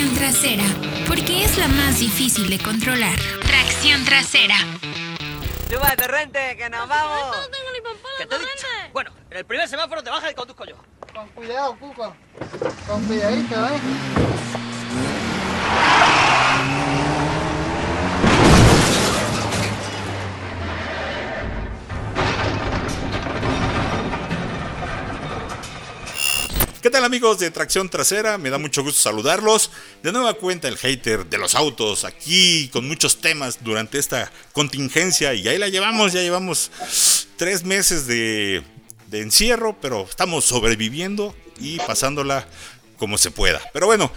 tracción 0.00 0.14
trasera, 0.14 0.64
porque 1.06 1.44
es 1.44 1.58
la 1.58 1.68
más 1.68 1.98
difícil 1.98 2.48
de 2.48 2.58
controlar. 2.58 3.18
Tracción 3.42 4.02
trasera. 4.04 4.56
Súbate, 5.70 6.06
rente, 6.06 6.56
que 6.56 6.70
nos 6.70 6.88
vamos. 6.88 7.36
No 7.36 7.50
tengo 7.50 7.70
ni 7.72 7.80
papá, 7.80 8.08
¿Qué 8.18 8.26
te 8.26 8.34
he 8.34 8.38
dicho? 8.38 8.66
Bueno, 8.94 9.10
en 9.30 9.36
el 9.36 9.44
primer 9.44 9.68
semáforo 9.68 10.02
te 10.02 10.08
bajas 10.08 10.32
y 10.32 10.34
conduzco 10.34 10.64
yo. 10.64 10.76
Con 11.14 11.28
cuidado, 11.28 11.76
Cuco. 11.78 12.16
Con 12.86 13.04
cuidadito, 13.04 13.66
¿eh? 13.66 13.80
¿Qué 26.82 26.88
tal 26.88 27.04
amigos 27.04 27.38
de 27.38 27.50
Tracción 27.50 27.90
Trasera? 27.90 28.38
Me 28.38 28.48
da 28.48 28.56
mucho 28.56 28.82
gusto 28.82 29.02
saludarlos. 29.02 29.70
De 30.02 30.12
nueva 30.12 30.32
cuenta 30.32 30.66
el 30.66 30.78
hater 30.78 31.26
de 31.26 31.36
los 31.36 31.54
autos 31.54 32.06
aquí 32.06 32.70
con 32.72 32.88
muchos 32.88 33.20
temas 33.20 33.62
durante 33.62 33.98
esta 33.98 34.32
contingencia 34.52 35.34
y 35.34 35.46
ahí 35.46 35.58
la 35.58 35.68
llevamos, 35.68 36.14
ya 36.14 36.22
llevamos 36.22 36.70
tres 37.36 37.64
meses 37.64 38.06
de, 38.06 38.62
de 39.08 39.20
encierro, 39.20 39.76
pero 39.78 40.06
estamos 40.08 40.46
sobreviviendo 40.46 41.36
y 41.58 41.76
pasándola 41.80 42.48
como 42.96 43.18
se 43.18 43.30
pueda. 43.30 43.60
Pero 43.74 43.84
bueno, 43.84 44.10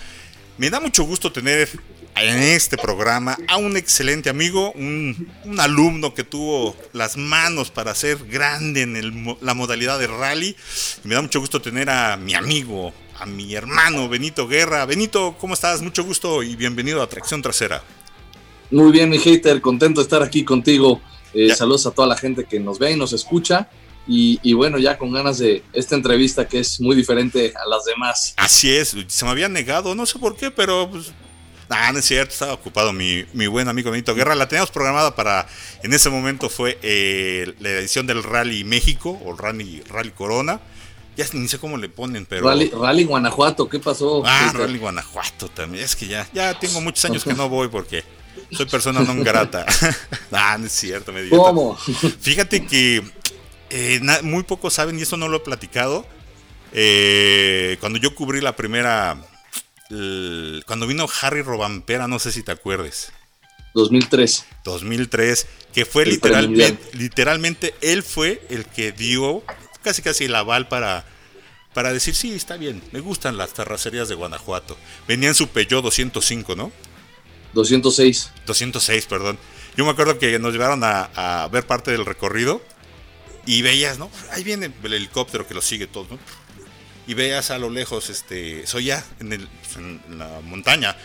me 0.57 0.69
da 0.69 0.79
mucho 0.79 1.03
gusto 1.03 1.33
tener 1.33 1.67
en 2.15 2.43
este 2.43 2.77
programa 2.77 3.37
a 3.47 3.57
un 3.57 3.75
excelente 3.75 4.29
amigo, 4.29 4.71
un, 4.73 5.31
un 5.45 5.59
alumno 5.59 6.13
que 6.13 6.23
tuvo 6.23 6.75
las 6.93 7.17
manos 7.17 7.71
para 7.71 7.95
ser 7.95 8.17
grande 8.25 8.81
en 8.81 8.95
el 8.95 9.37
la 9.41 9.53
modalidad 9.53 9.99
de 9.99 10.07
rally. 10.07 10.55
Y 11.03 11.07
me 11.07 11.15
da 11.15 11.21
mucho 11.21 11.39
gusto 11.39 11.61
tener 11.61 11.89
a 11.89 12.17
mi 12.17 12.33
amigo, 12.33 12.93
a 13.19 13.25
mi 13.25 13.53
hermano 13.55 14.09
Benito 14.09 14.47
Guerra. 14.47 14.85
Benito, 14.85 15.35
¿cómo 15.39 15.53
estás? 15.53 15.81
Mucho 15.81 16.03
gusto 16.03 16.43
y 16.43 16.55
bienvenido 16.55 17.01
a 17.01 17.07
Tracción 17.07 17.41
Trasera. 17.41 17.83
Muy 18.71 18.91
bien, 18.91 19.09
mi 19.09 19.19
hater, 19.19 19.61
contento 19.61 20.01
de 20.01 20.03
estar 20.03 20.23
aquí 20.23 20.43
contigo. 20.43 21.01
Eh. 21.33 21.53
Saludos 21.55 21.85
a 21.87 21.91
toda 21.91 22.07
la 22.07 22.17
gente 22.17 22.45
que 22.45 22.59
nos 22.59 22.79
ve 22.79 22.91
y 22.91 22.95
nos 22.95 23.13
escucha. 23.13 23.69
Y, 24.05 24.39
y 24.43 24.53
bueno, 24.53 24.79
ya 24.79 24.97
con 24.97 25.13
ganas 25.13 25.37
de 25.37 25.63
esta 25.71 25.95
entrevista 25.95 26.47
que 26.47 26.59
es 26.59 26.81
muy 26.81 26.95
diferente 26.95 27.53
a 27.55 27.67
las 27.69 27.85
demás. 27.85 28.33
Así 28.35 28.69
es, 28.69 28.95
se 29.07 29.25
me 29.25 29.31
había 29.31 29.47
negado, 29.47 29.95
no 29.95 30.05
sé 30.05 30.19
por 30.19 30.35
qué, 30.35 30.51
pero 30.51 30.89
pues, 30.91 31.13
ah, 31.69 31.91
no 31.91 31.99
es 31.99 32.05
cierto, 32.05 32.33
estaba 32.33 32.53
ocupado 32.53 32.93
mi, 32.93 33.25
mi 33.33 33.47
buen 33.47 33.67
amigo 33.67 33.91
Benito 33.91 34.15
Guerra. 34.15 34.35
La 34.35 34.47
teníamos 34.47 34.71
programada 34.71 35.15
para, 35.15 35.47
en 35.83 35.93
ese 35.93 36.09
momento 36.09 36.49
fue 36.49 36.77
eh, 36.81 37.53
la 37.59 37.69
edición 37.69 38.07
del 38.07 38.23
Rally 38.23 38.63
México 38.63 39.19
o 39.25 39.35
Rally, 39.35 39.83
Rally 39.89 40.11
Corona. 40.11 40.59
Ya 41.15 41.25
ni 41.33 41.47
sé 41.47 41.59
cómo 41.59 41.77
le 41.77 41.89
ponen, 41.89 42.25
pero... 42.25 42.47
Rally, 42.47 42.71
Rally 42.71 43.03
Guanajuato, 43.03 43.69
¿qué 43.69 43.79
pasó? 43.79 44.23
Ah? 44.25 44.51
Rally 44.53 44.79
Guanajuato 44.79 45.47
también. 45.47 45.83
Es 45.83 45.95
que 45.95 46.07
ya, 46.07 46.27
ya 46.33 46.57
tengo 46.57 46.81
muchos 46.81 47.05
años 47.05 47.23
que 47.23 47.33
no 47.35 47.49
voy 47.49 47.67
porque 47.67 48.03
soy 48.51 48.65
persona 48.65 48.99
no 49.07 49.23
grata. 49.23 49.65
ah, 50.31 50.57
no 50.59 50.65
es 50.65 50.71
cierto, 50.71 51.11
me 51.13 51.21
divierto. 51.21 51.45
¿Cómo? 51.45 51.77
Fíjate 51.77 52.65
que 52.65 53.03
eh, 53.69 53.99
muy 54.23 54.43
pocos 54.43 54.73
saben, 54.73 54.97
y 54.99 55.01
eso 55.03 55.17
no 55.17 55.27
lo 55.27 55.37
he 55.37 55.41
platicado. 55.41 56.05
eh, 56.71 57.77
cuando 57.79 57.99
yo 57.99 58.15
cubrí 58.15 58.41
la 58.41 58.55
primera. 58.55 59.17
El- 59.89 60.63
cuando 60.67 60.87
vino 60.87 61.07
Harry 61.21 61.41
Robampera, 61.41 62.07
no 62.07 62.19
sé 62.19 62.31
si 62.31 62.43
te 62.43 62.51
acuerdes. 62.51 63.11
2003. 63.73 64.45
2003, 64.63 65.47
que 65.73 65.85
fue 65.85 66.05
literalmente, 66.05 66.89
literalmente 66.97 67.75
él 67.81 68.03
fue 68.03 68.45
el 68.49 68.65
que 68.65 68.91
dio 68.91 69.43
casi 69.81 70.01
casi 70.01 70.25
el 70.25 70.35
aval 70.35 70.67
para, 70.67 71.05
para 71.73 71.91
decir, 71.91 72.13
sí, 72.13 72.33
está 72.33 72.55
bien, 72.57 72.83
me 72.91 72.99
gustan 72.99 73.35
las 73.37 73.53
terracerías 73.53 74.07
de 74.07 74.15
Guanajuato. 74.15 74.77
Venía 75.07 75.29
en 75.29 75.35
su 75.35 75.47
Peugeot 75.47 75.83
205, 75.83 76.55
¿no? 76.55 76.71
206. 77.53 78.31
206, 78.45 79.05
perdón. 79.07 79.37
Yo 79.75 79.85
me 79.85 79.91
acuerdo 79.91 80.19
que 80.19 80.37
nos 80.39 80.53
llevaron 80.53 80.83
a, 80.83 81.09
a 81.43 81.47
ver 81.47 81.65
parte 81.65 81.91
del 81.91 82.05
recorrido 82.05 82.61
y 83.45 83.63
veías, 83.63 83.97
¿no? 83.97 84.09
Ahí 84.31 84.43
viene 84.43 84.71
el 84.83 84.93
helicóptero 84.93 85.47
que 85.47 85.53
lo 85.55 85.61
sigue 85.61 85.87
todo, 85.87 86.07
¿no? 86.11 86.19
Y 87.07 87.13
veías 87.15 87.51
a 87.51 87.57
lo 87.57 87.69
lejos, 87.69 88.09
este, 88.09 88.65
soy 88.65 88.85
ya 88.85 89.05
en, 89.19 89.33
el, 89.33 89.47
en 89.75 90.19
la 90.19 90.39
montaña. 90.41 90.95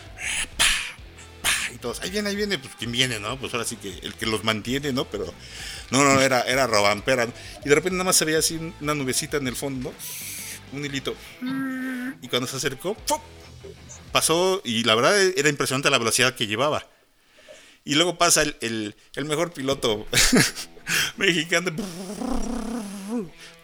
Y 1.74 1.78
todos, 1.78 2.00
ahí 2.00 2.10
viene, 2.10 2.28
ahí 2.30 2.36
viene, 2.36 2.58
pues 2.58 2.74
quién 2.78 2.92
viene, 2.92 3.18
¿no? 3.18 3.38
Pues 3.38 3.52
ahora 3.52 3.66
sí 3.66 3.76
que 3.76 3.90
el 4.02 4.14
que 4.14 4.26
los 4.26 4.44
mantiene, 4.44 4.92
¿no? 4.92 5.04
Pero 5.06 5.32
no, 5.90 6.04
no, 6.04 6.20
era, 6.20 6.42
era 6.42 6.66
Robampera. 6.66 7.26
¿no? 7.26 7.32
Y 7.64 7.68
de 7.68 7.74
repente 7.74 7.94
nada 7.96 8.04
más 8.04 8.16
se 8.16 8.24
veía 8.24 8.38
así 8.38 8.58
una 8.80 8.94
nubecita 8.94 9.36
en 9.38 9.48
el 9.48 9.56
fondo, 9.56 9.92
un 10.72 10.84
hilito. 10.84 11.14
Y 12.22 12.28
cuando 12.28 12.46
se 12.46 12.56
acercó, 12.56 12.94
¡pum! 12.94 13.20
pasó 14.12 14.62
y 14.64 14.84
la 14.84 14.94
verdad 14.94 15.20
era 15.36 15.48
impresionante 15.50 15.90
la 15.90 15.98
velocidad 15.98 16.34
que 16.34 16.46
llevaba. 16.46 16.86
Y 17.84 17.94
luego 17.96 18.16
pasa 18.18 18.42
el, 18.42 18.56
el- 18.60 18.96
el 19.16 19.24
mejor 19.26 19.52
piloto 19.52 20.06
mexicano 21.16 21.70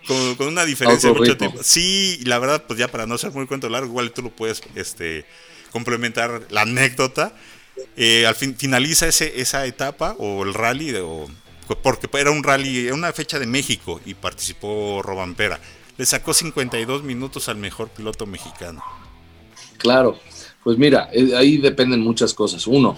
con, 0.07 0.35
con 0.37 0.49
una 0.49 0.65
diferencia 0.65 1.11
de 1.11 1.15
mucho 1.19 1.37
tiempo. 1.37 1.59
Sí, 1.63 2.21
la 2.25 2.39
verdad, 2.39 2.65
pues 2.67 2.79
ya 2.79 2.89
para 2.89 3.07
no 3.07 3.19
ser 3.19 3.33
muy 3.33 3.47
cuento 3.47 3.69
largo, 3.69 3.89
igual 3.89 4.13
tú 4.13 4.23
lo 4.23 4.31
puedes 4.31 4.63
este, 4.75 5.25
complementar 5.73 6.43
la 6.51 6.63
anécdota. 6.63 7.35
Eh, 7.97 8.25
al 8.27 8.35
fin 8.37 8.57
finaliza 8.57 9.09
ese, 9.09 9.41
esa 9.41 9.67
etapa 9.67 10.15
o 10.19 10.45
el 10.45 10.55
rally, 10.55 10.93
de- 10.93 11.01
o- 11.01 11.29
porque 11.83 12.09
era 12.19 12.31
un 12.31 12.43
rally, 12.45 12.87
era 12.87 12.95
una 12.95 13.13
fecha 13.13 13.39
de 13.39 13.47
México 13.47 14.01
y 14.05 14.15
participó 14.15 15.01
Robampera. 15.03 15.59
Le 15.97 16.07
sacó 16.07 16.35
52 16.35 17.03
minutos 17.03 17.49
al 17.49 17.57
mejor 17.57 17.89
piloto 17.89 18.27
mexicano. 18.27 18.83
Claro. 19.79 20.19
Pues 20.63 20.79
mira, 20.79 21.09
eh, 21.13 21.35
ahí 21.37 21.59
dependen 21.59 22.01
muchas 22.01 22.33
cosas. 22.33 22.67
Uno, 22.67 22.97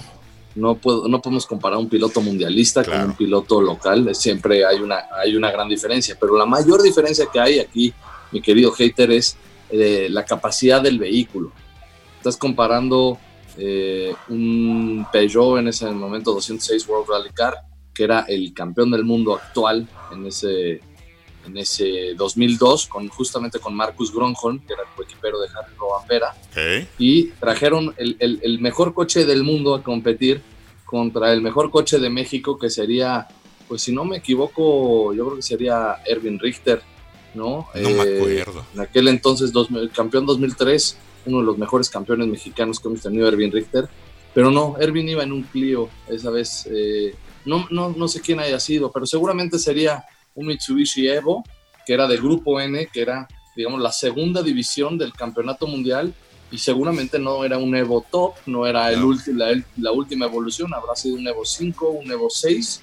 no, 0.57 0.75
puedo, 0.77 1.07
no 1.07 1.21
podemos 1.23 1.47
comparar 1.47 1.79
un 1.79 1.89
piloto 1.89 2.21
mundialista 2.21 2.83
Claro. 2.83 3.01
con 3.03 3.11
un 3.11 3.17
piloto 3.17 3.61
local. 3.61 4.15
Siempre 4.15 4.65
hay 4.65 4.81
una, 4.81 5.05
hay 5.23 5.37
una 5.37 5.51
gran 5.51 5.69
diferencia. 5.69 6.17
Pero 6.19 6.37
la 6.37 6.47
mayor 6.47 6.83
diferencia 6.83 7.27
que 7.33 7.39
hay 7.39 7.59
aquí, 7.61 7.93
mi 8.33 8.41
querido 8.41 8.73
hater, 8.73 9.11
es 9.13 9.37
eh, 9.71 10.09
la 10.11 10.25
capacidad 10.25 10.83
del 10.83 10.99
vehículo. 10.99 11.53
Estás 12.17 12.37
comparando 12.37 13.19
eh, 13.59 14.15
un 14.29 15.07
Peugeot 15.13 15.59
en 15.59 15.69
ese 15.69 15.91
momento 15.91 16.33
206 16.33 16.89
World 16.89 17.09
Rally 17.09 17.31
Car, 17.33 17.55
que 17.95 18.05
era 18.05 18.21
el 18.29 18.53
campeón 18.53 18.91
del 18.91 19.05
mundo 19.05 19.35
actual 19.35 19.89
en 20.13 20.27
ese, 20.27 20.81
en 21.47 21.57
ese 21.59 22.15
2002, 22.17 22.87
con, 22.87 23.09
justamente 23.09 23.59
con 23.59 23.75
Marcus 23.75 24.13
Gronholm, 24.13 24.61
que 24.61 24.73
era 24.73 24.83
el 24.83 24.89
coequipero 24.97 25.39
de 25.41 25.49
Harry 25.49 25.75
Robampera 25.79 26.35
¿ok? 26.51 26.89
y 26.99 27.29
trajeron 27.41 27.95
el, 27.97 28.17
el- 28.19 28.41
el 28.43 28.61
mejor 28.61 28.93
coche 28.95 29.25
del 29.25 29.43
mundo 29.45 29.75
a 29.75 29.83
competir 29.83 30.43
contra 30.85 31.33
el 31.33 31.41
mejor 31.43 31.71
coche 31.71 31.99
de 31.99 32.11
México, 32.11 32.59
que 32.59 32.71
sería, 32.71 33.27
pues 33.69 33.83
si 33.83 33.93
no 33.93 34.05
me 34.05 34.19
equivoco, 34.19 35.13
yo 35.15 35.25
creo 35.27 35.37
que 35.37 35.43
sería 35.43 35.97
Erwin 36.05 36.39
Richter, 36.39 36.83
¿no? 37.35 37.69
No 37.75 37.91
me 37.91 38.03
Eh, 38.03 38.17
acuerdo. 38.19 38.65
En 38.75 38.81
aquel 38.81 39.09
entonces, 39.09 39.53
dos- 39.53 39.71
el 39.71 39.91
campeón 39.91 40.27
2003, 40.27 40.97
uno 41.27 41.39
de 41.39 41.45
los 41.45 41.59
mejores 41.59 41.91
campeones 41.91 42.29
mexicanos 42.29 42.79
que 42.81 42.89
hemos 42.89 43.03
tenido, 43.03 43.27
Erwin 43.29 43.51
Richter. 43.53 43.89
Pero 44.33 44.51
no, 44.51 44.77
Erwin 44.79 45.09
iba 45.09 45.23
en 45.23 45.33
un 45.33 45.43
Clio 45.45 45.89
esa 46.09 46.31
vez. 46.31 46.69
eh, 46.71 47.15
no, 47.47 47.67
no, 47.71 47.95
no 47.97 48.07
sé 48.09 48.21
quién 48.21 48.39
haya 48.41 48.59
sido, 48.61 48.91
pero 48.93 49.07
seguramente 49.07 49.59
sería 49.59 50.05
un 50.37 50.47
Mitsubishi 50.47 51.09
Evo, 51.09 51.43
que 51.85 51.93
era 51.95 52.07
de 52.07 52.17
Grupo 52.17 52.61
N, 52.61 52.87
que 52.93 53.01
era, 53.01 53.27
digamos, 53.57 53.81
la 53.81 53.91
segunda 53.93 54.43
división 54.43 54.97
del 54.97 55.13
campeonato 55.13 55.67
mundial. 55.67 56.15
Y 56.51 56.59
seguramente 56.59 57.19
no 57.19 57.45
era 57.45 57.59
un 57.59 57.75
Evo 57.75 58.07
Top, 58.09 58.35
no 58.47 58.67
era 58.69 58.93
el 58.93 59.01
la, 59.35 59.61
la 59.79 59.91
última 59.91 60.27
evolución, 60.27 60.73
habrá 60.73 60.95
sido 60.95 61.17
un 61.17 61.27
Evo 61.27 61.45
5, 61.45 61.89
un 61.91 62.09
Evo 62.11 62.31
6. 62.31 62.81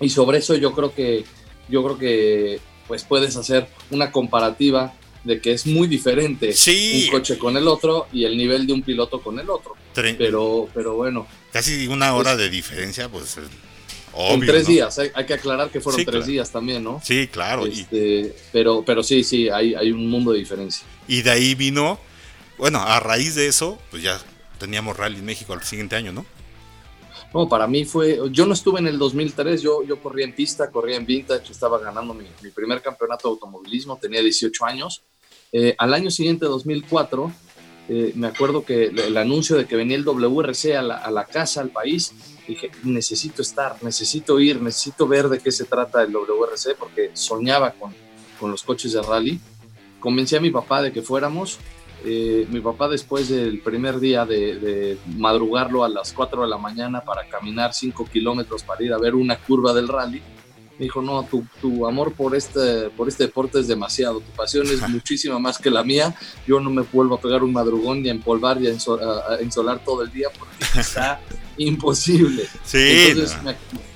Y 0.00 0.08
sobre 0.08 0.38
eso 0.38 0.54
yo 0.56 0.72
creo 0.72 0.94
que, 0.94 1.24
yo 1.68 1.84
creo 1.84 1.98
que 1.98 2.60
pues 2.88 3.04
puedes 3.04 3.36
hacer 3.36 3.68
una 3.90 4.10
comparativa 4.10 4.94
de 5.24 5.38
que 5.42 5.52
es 5.52 5.66
muy 5.66 5.86
diferente 5.86 6.54
Sí. 6.54 7.04
un 7.04 7.10
coche 7.18 7.36
con 7.36 7.54
el 7.58 7.68
otro 7.68 8.06
y 8.12 8.24
el 8.24 8.36
nivel 8.38 8.66
de 8.66 8.72
un 8.72 8.80
piloto 8.82 9.20
con 9.20 9.38
el 9.38 9.50
otro. 9.50 9.74
Tre- 9.94 10.14
Pero, 10.16 10.66
pero 10.72 10.94
bueno, 10.96 11.26
casi 11.52 11.86
una 11.86 12.14
hora 12.14 12.34
de 12.36 12.48
diferencia, 12.48 13.08
pues 13.10 13.36
obvio. 14.12 14.34
en 14.34 14.40
tres 14.46 14.62
¿no? 14.64 14.68
días, 14.74 14.98
hay, 14.98 15.10
hay 15.14 15.26
que 15.26 15.34
aclarar 15.34 15.70
que 15.70 15.80
fueron 15.80 15.98
Sí, 16.00 16.04
tres 16.04 16.16
claro. 16.16 16.30
días 16.32 16.50
también, 16.50 16.82
¿no? 16.84 17.00
Sí, 17.04 17.28
claro. 17.28 17.66
y- 17.66 17.80
Este, 17.80 18.34
pero, 18.52 18.82
pero 18.84 19.02
sí, 19.02 19.22
sí, 19.24 19.48
hay, 19.48 19.74
hay 19.74 19.92
un 19.92 20.08
mundo 20.08 20.32
de 20.32 20.38
diferencia. 20.38 20.86
Y, 21.08 21.22
de 21.22 21.30
ahí 21.30 21.54
vino, 21.54 21.98
bueno, 22.58 22.80
a 22.80 23.00
raíz 23.00 23.34
de 23.34 23.46
eso, 23.48 23.78
pues 23.90 24.02
ya 24.02 24.20
teníamos 24.58 24.96
Rally 24.96 25.18
en 25.18 25.24
México 25.24 25.52
al 25.52 25.62
siguiente 25.62 25.96
año, 25.96 26.12
¿no? 26.12 26.24
No, 27.32 27.48
para 27.48 27.66
mí 27.68 27.84
fue, 27.84 28.18
yo 28.32 28.44
no 28.44 28.54
estuve 28.54 28.80
en 28.80 28.88
el 28.88 28.98
2003, 28.98 29.62
yo, 29.62 29.84
yo 29.84 30.00
corría 30.02 30.24
en 30.24 30.34
pista, 30.34 30.68
corría 30.70 30.96
en 30.96 31.06
vintage, 31.06 31.52
estaba 31.52 31.78
ganando 31.78 32.12
mi, 32.12 32.24
mi 32.42 32.50
primer 32.50 32.82
campeonato 32.82 33.28
de 33.28 33.32
automovilismo, 33.34 33.96
tenía 33.98 34.20
18 34.20 34.64
años. 34.64 35.02
Eh, 35.52 35.74
al 35.78 35.94
año 35.94 36.10
siguiente, 36.10 36.46
2004, 36.46 37.32
eh, 37.92 38.12
me 38.14 38.28
acuerdo 38.28 38.64
que 38.64 38.84
el, 38.84 39.16
anuncio 39.16 39.56
de 39.56 39.66
que 39.66 39.74
venía 39.74 39.96
el 39.96 40.04
WRC 40.04 40.76
a 40.76 40.82
la, 40.82 41.24
casa, 41.24 41.60
al 41.60 41.70
país, 41.70 42.14
dije, 42.46 42.70
necesito 42.84 43.42
estar, 43.42 43.82
necesito 43.82 44.38
ir, 44.38 44.62
necesito 44.62 45.08
ver 45.08 45.28
de 45.28 45.40
qué 45.40 45.50
se 45.50 45.64
trata 45.64 46.00
el 46.02 46.12
WRC, 46.12 46.76
porque 46.78 47.10
soñaba 47.14 47.72
con, 47.72 47.92
con 48.38 48.52
los 48.52 48.62
coches 48.62 48.92
de 48.92 49.02
rally. 49.02 49.40
Convencí 49.98 50.36
a 50.36 50.40
mi 50.40 50.52
papá 50.52 50.82
de 50.82 50.92
que 50.92 51.02
fuéramos 51.02 51.58
eh, 52.04 52.46
mi 52.48 52.60
papá 52.60 52.88
después 52.88 53.28
del 53.28 53.60
primer 53.60 54.00
día 54.00 54.24
de, 54.24 54.96
madrugarlo 55.18 55.84
a 55.84 55.88
las 55.88 56.12
4 56.12 56.42
de 56.42 56.48
la 56.48 56.58
mañana 56.58 57.02
para 57.02 57.28
caminar 57.28 57.74
5 57.74 58.06
kilómetros 58.06 58.62
para 58.62 58.84
ir 58.84 58.92
a 58.92 58.98
ver 58.98 59.14
una 59.14 59.36
curva 59.36 59.74
del 59.74 59.88
rally, 59.88 60.22
me 60.80 60.84
dijo, 60.84 61.02
no, 61.02 61.22
tu, 61.24 61.44
tu, 61.60 61.86
amor 61.86 62.14
por 62.14 62.34
este, 62.34 62.88
por 62.96 63.06
este 63.06 63.24
deporte 63.24 63.60
es 63.60 63.68
demasiado, 63.68 64.20
tu 64.20 64.30
pasión 64.30 64.66
es 64.66 64.80
muchísima 64.88 65.38
más 65.38 65.58
que 65.58 65.68
la 65.68 65.84
mía, 65.84 66.16
yo 66.46 66.58
no 66.58 66.70
me 66.70 66.80
vuelvo 66.80 67.16
a 67.16 67.20
pegar 67.20 67.44
un 67.44 67.52
madrugón 67.52 68.02
y 68.02 68.08
a 68.08 68.12
empolvar 68.12 68.62
y 68.62 68.68
a, 68.68 68.70
ensolar 68.70 69.84
todo 69.84 70.02
el 70.02 70.10
día 70.10 70.28
porque 70.38 70.64
está 70.80 71.20
imposible. 71.58 72.48
Sí, 72.64 73.08
entonces 73.08 73.36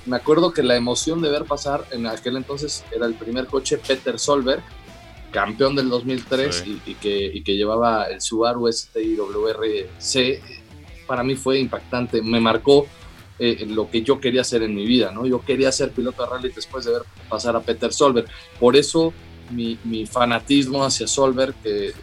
me, 0.05 0.15
acuerdo 0.15 0.53
que 0.53 0.61
la 0.61 0.75
emoción 0.75 1.23
de 1.23 1.31
ver 1.31 1.45
pasar, 1.45 1.87
en 1.89 2.05
aquel 2.05 2.37
entonces 2.37 2.83
era 2.95 3.07
el 3.07 3.15
primer 3.15 3.47
coche 3.47 3.79
Peter 3.79 4.19
Solberg, 4.19 4.61
campeón 5.31 5.75
del 5.75 5.89
2003 5.89 6.65
y, 6.67 6.93
que, 6.93 7.41
que, 7.43 7.55
llevaba 7.55 8.03
el 8.05 8.21
Subaru 8.21 8.71
STI 8.71 9.17
para 11.07 11.23
mí 11.23 11.35
fue 11.35 11.59
impactante, 11.59 12.21
me 12.21 12.39
marcó 12.39 12.87
eh, 13.37 13.65
lo 13.67 13.89
que 13.89 14.01
yo 14.01 14.19
quería 14.19 14.41
hacer 14.41 14.63
en 14.63 14.73
mi 14.73 14.85
vida, 14.85 15.11
¿no? 15.11 15.25
Yo 15.25 15.43
quería 15.43 15.71
ser 15.71 15.91
piloto 15.91 16.23
de 16.23 16.29
rally 16.29 16.49
después 16.55 16.85
de 16.85 16.91
ver 16.91 17.01
pasar 17.29 17.55
a 17.55 17.61
Peter 17.61 17.91
Solberg. 17.91 18.27
Por 18.59 18.77
eso 18.77 19.13
mi, 19.51 20.05
fanatismo 20.05 20.83
hacia 20.83 21.07
Solberg, 21.07 21.53
que 21.61 21.93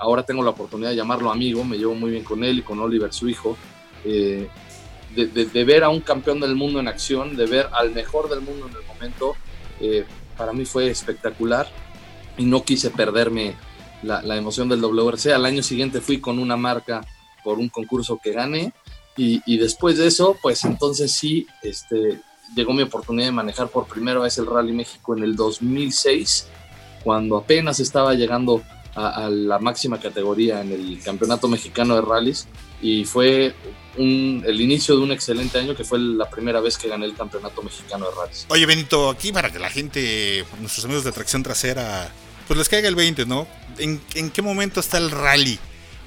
ahora 0.00 0.22
tengo 0.22 0.42
la 0.42 0.50
oportunidad 0.50 0.90
de 0.90 0.96
llamarlo 0.96 1.30
amigo, 1.30 1.62
me 1.62 1.76
llevo 1.76 1.94
muy 1.94 2.12
bien 2.12 2.24
con 2.24 2.42
él 2.42 2.60
y 2.60 2.62
con 2.62 2.78
Oliver, 2.80 3.12
su 3.12 3.28
hijo, 3.28 3.56
eh, 4.04 4.48
de, 5.14 5.26
de, 5.26 5.64
ver 5.64 5.84
a 5.84 5.88
un 5.88 6.00
campeón 6.00 6.40
del 6.40 6.54
mundo 6.54 6.80
en 6.80 6.88
acción, 6.88 7.36
de 7.36 7.46
ver 7.46 7.68
al 7.72 7.92
mejor 7.92 8.30
del 8.30 8.40
mundo 8.40 8.68
en 8.68 8.76
el 8.76 8.86
momento, 8.86 9.34
eh, 9.80 10.04
para 10.36 10.52
mí 10.52 10.64
fue 10.64 10.88
espectacular 10.88 11.68
y 12.36 12.44
no 12.44 12.62
quise 12.62 12.90
perderme 12.90 13.56
la, 14.02 14.22
la, 14.22 14.36
emoción 14.36 14.68
del 14.68 14.80
WRC. 14.80 15.32
Al 15.32 15.44
año 15.44 15.62
siguiente 15.62 16.00
fui 16.00 16.20
con 16.20 16.38
una 16.38 16.56
marca 16.56 17.04
por 17.42 17.58
un 17.58 17.68
concurso 17.68 18.20
que 18.22 18.32
gané 18.32 18.72
y, 19.18 19.58
después 19.58 19.98
de 19.98 20.06
eso, 20.06 20.36
pues 20.40 20.64
entonces 20.64 21.10
sí, 21.10 21.46
este, 21.62 22.20
llegó 22.54 22.72
mi 22.72 22.82
oportunidad 22.82 23.26
de 23.26 23.32
manejar 23.32 23.68
por 23.68 23.88
primera 23.88 24.20
vez 24.20 24.38
el 24.38 24.46
Rally 24.46 24.72
México 24.72 25.16
en 25.16 25.24
el 25.24 25.34
2006, 25.34 26.46
cuando 27.02 27.36
apenas 27.36 27.80
estaba 27.80 28.14
llegando 28.14 28.62
a, 28.94 29.28
la 29.28 29.58
máxima 29.58 30.00
categoría 30.00 30.60
en 30.60 30.72
el 30.72 31.00
Campeonato 31.02 31.48
Mexicano 31.48 31.96
de 31.96 32.02
Rallys 32.02 32.46
y 32.80 33.04
fue 33.04 33.54
el 33.96 34.60
inicio 34.60 34.96
de 34.96 35.02
un 35.02 35.12
excelente 35.12 35.58
año 35.58 35.74
que 35.74 35.84
fue 35.84 35.98
la 35.98 36.30
primera 36.30 36.60
vez 36.60 36.78
que 36.78 36.88
gané 36.88 37.06
el 37.06 37.14
Campeonato 37.14 37.62
Mexicano 37.62 38.06
de 38.06 38.12
Rallys. 38.14 38.46
Oye 38.48 38.66
Benito, 38.66 39.10
aquí 39.10 39.32
para 39.32 39.52
que 39.52 39.58
la 39.58 39.70
gente, 39.70 40.44
nuestros 40.60 40.84
amigos 40.84 41.04
de 41.04 41.12
tracción 41.12 41.42
trasera 41.42 42.12
pues 42.46 42.56
les 42.56 42.68
caiga 42.68 42.88
el 42.88 42.94
20, 42.94 43.26
¿no? 43.26 43.46
¿En, 43.78 44.00
qué 44.30 44.42
momento 44.42 44.80
está 44.80 44.98
el 44.98 45.10
rally 45.10 45.58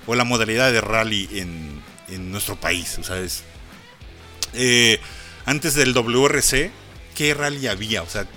o 0.07 0.15
la 0.15 0.23
modalidad 0.23 0.71
de 0.71 0.81
rally 0.81 1.29
en, 1.33 1.81
nuestro 2.19 2.59
país? 2.59 2.97
O 2.97 3.03
eh, 4.53 4.99
antes 5.45 5.75
del 5.75 5.93
WRC, 5.93 6.71
¿qué 7.15 7.33
rally 7.33 7.67
había? 7.67 8.03
O 8.03 8.09
sea, 8.09 8.27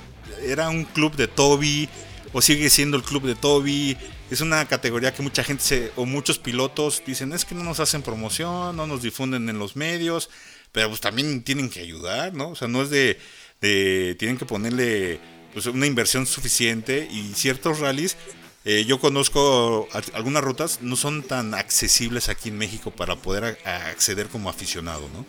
¿era 0.42 0.68
un 0.68 0.84
club 0.84 1.16
de 1.16 1.28
Toby 1.28 1.88
o 2.32 2.40
sigue 2.40 2.70
siendo 2.70 2.96
el 2.96 3.02
club 3.02 3.24
de 3.24 3.34
Toby? 3.34 3.96
Es 4.30 4.40
una 4.40 4.66
categoría 4.66 5.12
que 5.12 5.22
mucha 5.22 5.44
gente 5.44 5.62
se, 5.62 5.92
o 5.96 6.06
muchos 6.06 6.38
pilotos 6.38 7.02
dicen, 7.06 7.32
es 7.32 7.44
que 7.44 7.54
no 7.54 7.62
nos 7.62 7.80
hacen 7.80 8.02
promoción, 8.02 8.76
no 8.76 8.86
nos 8.86 9.02
difunden 9.02 9.48
en 9.48 9.58
los 9.58 9.76
medios, 9.76 10.30
pero 10.72 10.88
pues 10.88 11.00
también 11.00 11.42
tienen 11.42 11.70
que 11.70 11.80
ayudar, 11.80 12.34
¿no? 12.34 12.50
O 12.50 12.56
sea, 12.56 12.68
no 12.68 12.82
es 12.82 12.90
de, 12.90 13.18
de 13.60 14.16
tienen 14.18 14.38
que 14.38 14.46
ponerle 14.46 15.20
pues, 15.52 15.66
una 15.66 15.86
inversión 15.86 16.26
suficiente 16.26 17.08
y 17.10 17.32
ciertos 17.34 17.78
rallies, 17.78 18.16
eh, 18.64 18.84
yo 18.86 18.98
conozco 18.98 19.88
algunas 20.14 20.42
rutas, 20.42 20.80
no 20.80 20.96
son 20.96 21.22
tan 21.22 21.54
accesibles 21.54 22.28
aquí 22.28 22.48
en 22.48 22.58
México 22.58 22.90
para 22.90 23.16
poder 23.16 23.58
acceder 23.64 24.28
como 24.28 24.48
aficionado, 24.48 25.02
¿no? 25.12 25.26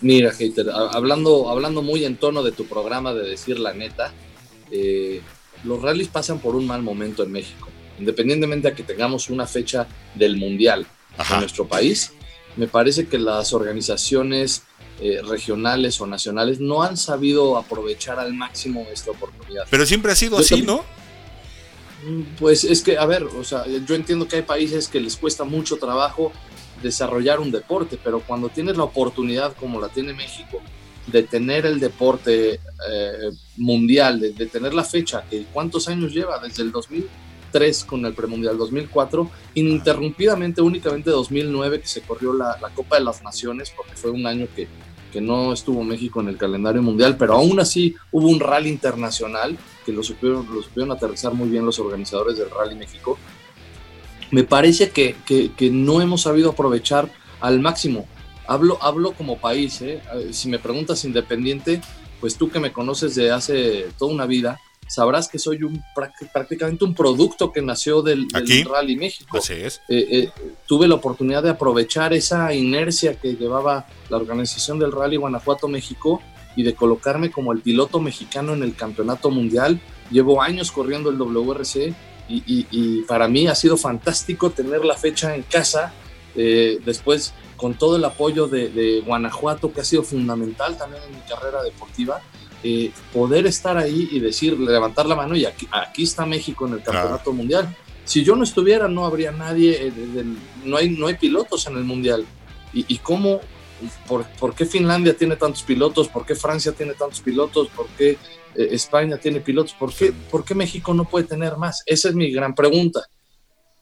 Mira, 0.00 0.32
hater, 0.32 0.68
hablando, 0.70 1.50
hablando 1.50 1.82
muy 1.82 2.04
en 2.04 2.16
tono 2.16 2.42
de 2.42 2.52
tu 2.52 2.66
programa 2.66 3.14
de 3.14 3.28
decir 3.28 3.58
la 3.58 3.74
neta, 3.74 4.12
eh, 4.70 5.20
los 5.64 5.82
rallies 5.82 6.08
pasan 6.08 6.38
por 6.38 6.54
un 6.54 6.66
mal 6.66 6.82
momento 6.82 7.22
en 7.22 7.32
México. 7.32 7.68
Independientemente 7.98 8.70
de 8.70 8.76
que 8.76 8.84
tengamos 8.84 9.28
una 9.28 9.46
fecha 9.46 9.88
del 10.14 10.36
Mundial 10.36 10.86
en 11.18 11.40
nuestro 11.40 11.66
país, 11.66 12.12
me 12.56 12.68
parece 12.68 13.08
que 13.08 13.18
las 13.18 13.52
organizaciones 13.52 14.62
eh, 15.00 15.20
regionales 15.22 16.00
o 16.00 16.06
nacionales 16.06 16.60
no 16.60 16.82
han 16.82 16.96
sabido 16.96 17.56
aprovechar 17.56 18.18
al 18.20 18.34
máximo 18.34 18.86
esta 18.92 19.10
oportunidad. 19.10 19.64
Pero 19.70 19.84
siempre 19.86 20.12
ha 20.12 20.16
sido 20.16 20.38
así, 20.38 20.62
¿no? 20.62 20.84
Pues 22.38 22.64
es 22.64 22.82
que, 22.82 22.96
a 22.96 23.06
ver, 23.06 23.24
o 23.24 23.44
sea, 23.44 23.64
yo 23.66 23.94
entiendo 23.94 24.28
que 24.28 24.36
hay 24.36 24.42
países 24.42 24.88
que 24.88 25.00
les 25.00 25.16
cuesta 25.16 25.44
mucho 25.44 25.76
trabajo 25.76 26.32
desarrollar 26.82 27.40
un 27.40 27.50
deporte, 27.50 27.98
pero 28.02 28.20
cuando 28.20 28.48
tienes 28.48 28.76
la 28.76 28.84
oportunidad, 28.84 29.54
como 29.56 29.80
la 29.80 29.88
tiene 29.88 30.12
México, 30.12 30.60
de 31.06 31.22
tener 31.22 31.66
el 31.66 31.80
deporte 31.80 32.60
eh, 32.90 33.30
mundial, 33.56 34.20
de, 34.20 34.46
tener 34.46 34.74
la 34.74 34.84
fecha, 34.84 35.24
que 35.28 35.46
cuántos 35.52 35.88
años 35.88 36.12
lleva, 36.12 36.38
desde 36.38 36.62
el 36.62 36.70
2003 36.70 37.84
con 37.84 38.04
el 38.06 38.12
premundial 38.12 38.58
2004, 38.58 39.28
ininterrumpidamente, 39.54 40.60
únicamente 40.60 41.10
2009 41.10 41.80
que 41.80 41.88
se 41.88 42.02
corrió 42.02 42.32
la, 42.32 42.58
la 42.60 42.68
Copa 42.68 42.96
de 42.96 43.04
las 43.04 43.22
Naciones, 43.22 43.72
porque 43.74 43.94
fue 43.94 44.10
un 44.10 44.26
año 44.26 44.46
que 44.54 44.68
que 45.08 45.20
no 45.20 45.52
estuvo 45.52 45.82
México 45.84 46.20
en 46.20 46.28
el 46.28 46.36
calendario 46.36 46.82
mundial, 46.82 47.16
pero 47.16 47.34
aún 47.34 47.58
así 47.60 47.94
hubo 48.12 48.28
un 48.28 48.40
rally 48.40 48.68
internacional 48.68 49.56
que 49.88 49.94
lo 49.94 50.02
supieron, 50.02 50.46
lo 50.54 50.62
supieron 50.62 50.92
aterrizar 50.92 51.32
muy 51.32 51.48
bien 51.48 51.64
los 51.64 51.78
organizadores 51.78 52.36
del 52.36 52.50
Rally 52.50 52.74
México. 52.74 53.18
Me 54.30 54.44
parece 54.44 54.90
que, 54.90 55.16
que, 55.24 55.70
no 55.70 56.02
hemos 56.02 56.20
sabido 56.20 56.50
aprovechar 56.50 57.10
al 57.40 57.58
máximo. 57.60 58.06
Hablo, 58.46 58.76
hablo 58.82 59.12
como 59.12 59.38
país, 59.38 59.80
¿eh? 59.80 60.02
si 60.30 60.50
me 60.50 60.58
preguntas 60.58 61.06
independiente, 61.06 61.80
pues 62.20 62.36
tú 62.36 62.50
que 62.50 62.60
me 62.60 62.70
conoces 62.70 63.14
de 63.14 63.30
hace 63.30 63.86
toda 63.98 64.12
una 64.12 64.26
vida, 64.26 64.60
sabrás 64.86 65.26
que 65.26 65.38
soy 65.38 65.62
un 65.62 65.82
prácticamente 66.34 66.84
un 66.84 66.94
producto 66.94 67.50
que 67.50 67.62
nació 67.62 68.02
del, 68.02 68.28
Rally 68.66 68.96
México. 68.96 69.38
Así 69.38 69.54
es. 69.54 69.80
Eh, 69.88 70.06
eh, 70.10 70.30
tuve 70.66 70.86
la 70.86 70.96
oportunidad 70.96 71.42
de 71.42 71.48
aprovechar 71.48 72.12
esa 72.12 72.52
inercia 72.52 73.14
que 73.14 73.36
llevaba 73.36 73.86
la 74.10 74.18
organización 74.18 74.78
del 74.78 74.92
Rally 74.92 75.16
Guanajuato 75.16 75.66
México 75.66 76.20
y 76.58 76.64
de 76.64 76.74
colocarme 76.74 77.30
como 77.30 77.52
el 77.52 77.60
piloto 77.60 78.00
mexicano 78.00 78.52
en 78.52 78.64
el 78.64 78.74
campeonato 78.74 79.30
mundial. 79.30 79.80
Llevo 80.10 80.42
años 80.42 80.72
corriendo 80.72 81.08
el 81.08 81.16
WRC 81.16 81.94
y, 82.28 83.02
para 83.02 83.28
mí 83.28 83.46
ha 83.46 83.54
sido 83.54 83.76
fantástico 83.76 84.50
tener 84.50 84.84
la 84.84 84.96
fecha 84.96 85.36
en 85.36 85.42
casa. 85.42 85.92
Eh, 86.34 86.80
después, 86.84 87.32
con 87.56 87.74
todo 87.74 87.94
el 87.94 88.04
apoyo 88.04 88.48
de, 88.48 88.70
de 88.70 89.02
Guanajuato, 89.02 89.72
que 89.72 89.82
ha 89.82 89.84
sido 89.84 90.02
fundamental 90.02 90.76
también 90.76 91.00
en 91.04 91.14
mi 91.14 91.20
carrera 91.28 91.62
deportiva, 91.62 92.22
eh, 92.64 92.90
poder 93.12 93.46
estar 93.46 93.78
ahí 93.78 94.08
y 94.10 94.18
decir, 94.18 94.58
levantar 94.58 95.06
la 95.06 95.14
mano 95.14 95.36
y 95.36 95.44
aquí, 95.44 95.68
aquí 95.70 96.02
está 96.02 96.26
México 96.26 96.66
en 96.66 96.72
el 96.72 96.82
campeonato 96.82 97.32
mundial. 97.32 97.72
Si 98.04 98.24
yo 98.24 98.34
no 98.34 98.42
estuviera, 98.42 98.88
no 98.88 99.06
habría 99.06 99.30
nadie, 99.30 99.78
eh, 99.80 100.24
no, 100.64 100.76
hay, 100.76 100.90
no 100.90 101.06
hay 101.06 101.14
pilotos 101.14 101.68
en 101.68 101.76
el 101.76 101.84
mundial. 101.84 102.26
¿Y, 102.74 102.84
y 102.88 102.98
cómo, 102.98 103.40
por, 104.06 104.26
por, 104.38 104.54
qué 104.54 104.66
Finlandia 104.66 105.16
tiene 105.16 105.36
tantos 105.36 105.62
pilotos? 105.62 106.08
¿Por 106.08 106.24
qué 106.26 106.34
Francia 106.34 106.72
tiene 106.72 106.94
tantos 106.94 107.20
pilotos? 107.20 107.68
¿Por 107.68 107.86
qué 107.88 108.10
eh, 108.10 108.16
España 108.72 109.16
tiene 109.18 109.40
pilotos? 109.40 109.74
¿Por 109.74 109.92
qué, 109.92 110.12
¿Por 110.30 110.44
qué 110.44 110.54
México 110.54 110.94
no 110.94 111.04
puede 111.04 111.26
tener 111.26 111.56
más? 111.56 111.82
Esa 111.86 112.08
es 112.08 112.14
mi 112.14 112.30
gran 112.30 112.54
pregunta. 112.54 113.06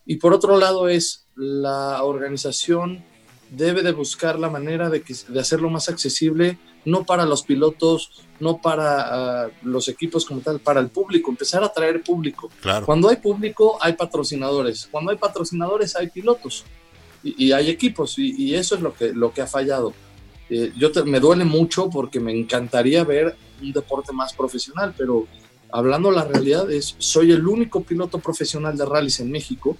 Y 0.04 0.16
por 0.16 0.32
otro 0.32 0.58
lado 0.58 0.88
es 0.88 1.26
la 1.34 2.02
organización 2.02 3.04
debe 3.50 3.82
de 3.82 3.92
buscar 3.92 4.38
la 4.38 4.50
manera 4.50 4.90
de, 4.90 5.02
que, 5.02 5.14
de 5.28 5.40
hacerlo 5.40 5.70
más 5.70 5.88
accesible, 5.88 6.58
no 6.84 7.04
para 7.04 7.24
los 7.24 7.42
pilotos, 7.42 8.24
no 8.40 8.60
para 8.60 9.44
ah, 9.44 9.50
los 9.62 9.88
equipos 9.88 10.24
como 10.24 10.40
tal, 10.40 10.60
para 10.60 10.80
el 10.80 10.88
público, 10.88 11.30
empezar 11.30 11.62
a 11.62 11.72
traer 11.72 12.02
público. 12.02 12.50
Cuando 12.84 13.08
hay 13.08 13.16
público, 13.16 13.78
hay 13.80 13.94
patrocinadores. 13.94 14.88
Cuando 14.90 15.10
hay 15.10 15.16
patrocinadores, 15.16 15.96
hay 15.96 16.08
pilotos 16.08 16.64
y, 17.36 17.52
hay 17.52 17.70
equipos, 17.70 18.18
y, 18.18 18.54
eso 18.54 18.76
es 18.76 18.82
lo 18.82 18.94
que, 18.94 19.12
lo 19.12 19.32
que 19.32 19.42
ha 19.42 19.46
fallado. 19.46 19.92
Eh, 20.48 20.72
yo 20.76 20.90
me 21.04 21.18
duele 21.18 21.44
mucho 21.44 21.90
porque 21.90 22.20
me 22.20 22.32
encantaría 22.32 23.02
ver 23.02 23.36
un 23.60 23.72
deporte 23.72 24.12
más 24.12 24.32
profesional, 24.32 24.94
pero 24.96 25.26
hablando 25.72 26.10
la 26.10 26.24
realidad 26.24 26.70
es, 26.70 26.94
soy 26.98 27.32
el 27.32 27.46
único 27.46 27.82
piloto 27.82 28.18
profesional 28.18 28.76
de 28.76 28.84
rallies 28.84 29.20
en 29.20 29.30
México 29.30 29.76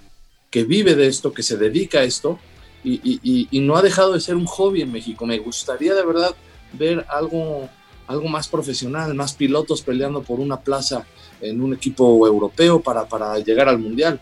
que 0.49 0.63
vive 0.63 0.95
de 0.95 1.07
esto, 1.07 1.33
que 1.33 1.43
se 1.43 1.57
dedica 1.57 1.99
a 1.99 2.03
esto, 2.03 2.39
y, 2.83 3.59
no 3.61 3.75
ha 3.75 3.81
dejado 3.81 4.13
de 4.13 4.21
ser 4.21 4.35
un 4.35 4.45
hobby 4.45 4.81
en 4.81 4.91
México. 4.91 5.25
Me 5.25 5.39
gustaría 5.39 5.93
de 5.93 6.05
verdad 6.05 6.33
ver 6.73 7.05
algo, 7.09 7.69
algo 8.07 8.27
más 8.29 8.47
profesional, 8.47 9.13
más 9.13 9.33
pilotos 9.33 9.81
peleando 9.81 10.21
por 10.21 10.39
una 10.39 10.61
plaza 10.61 11.05
en 11.41 11.61
un 11.61 11.73
equipo 11.73 12.25
europeo 12.25 12.81
para, 12.81 13.05
para 13.07 13.37
llegar 13.39 13.67
al 13.67 13.79
Mundial. 13.79 14.21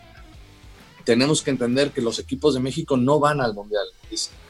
Tenemos 1.06 1.42
que 1.42 1.52
entender 1.52 1.92
que 1.92 2.02
los 2.02 2.20
equipos 2.20 2.56
de 2.56 2.60
México 2.60 2.98
no 2.98 3.20
van 3.20 3.40
al 3.40 3.54
Mundial. 3.54 3.86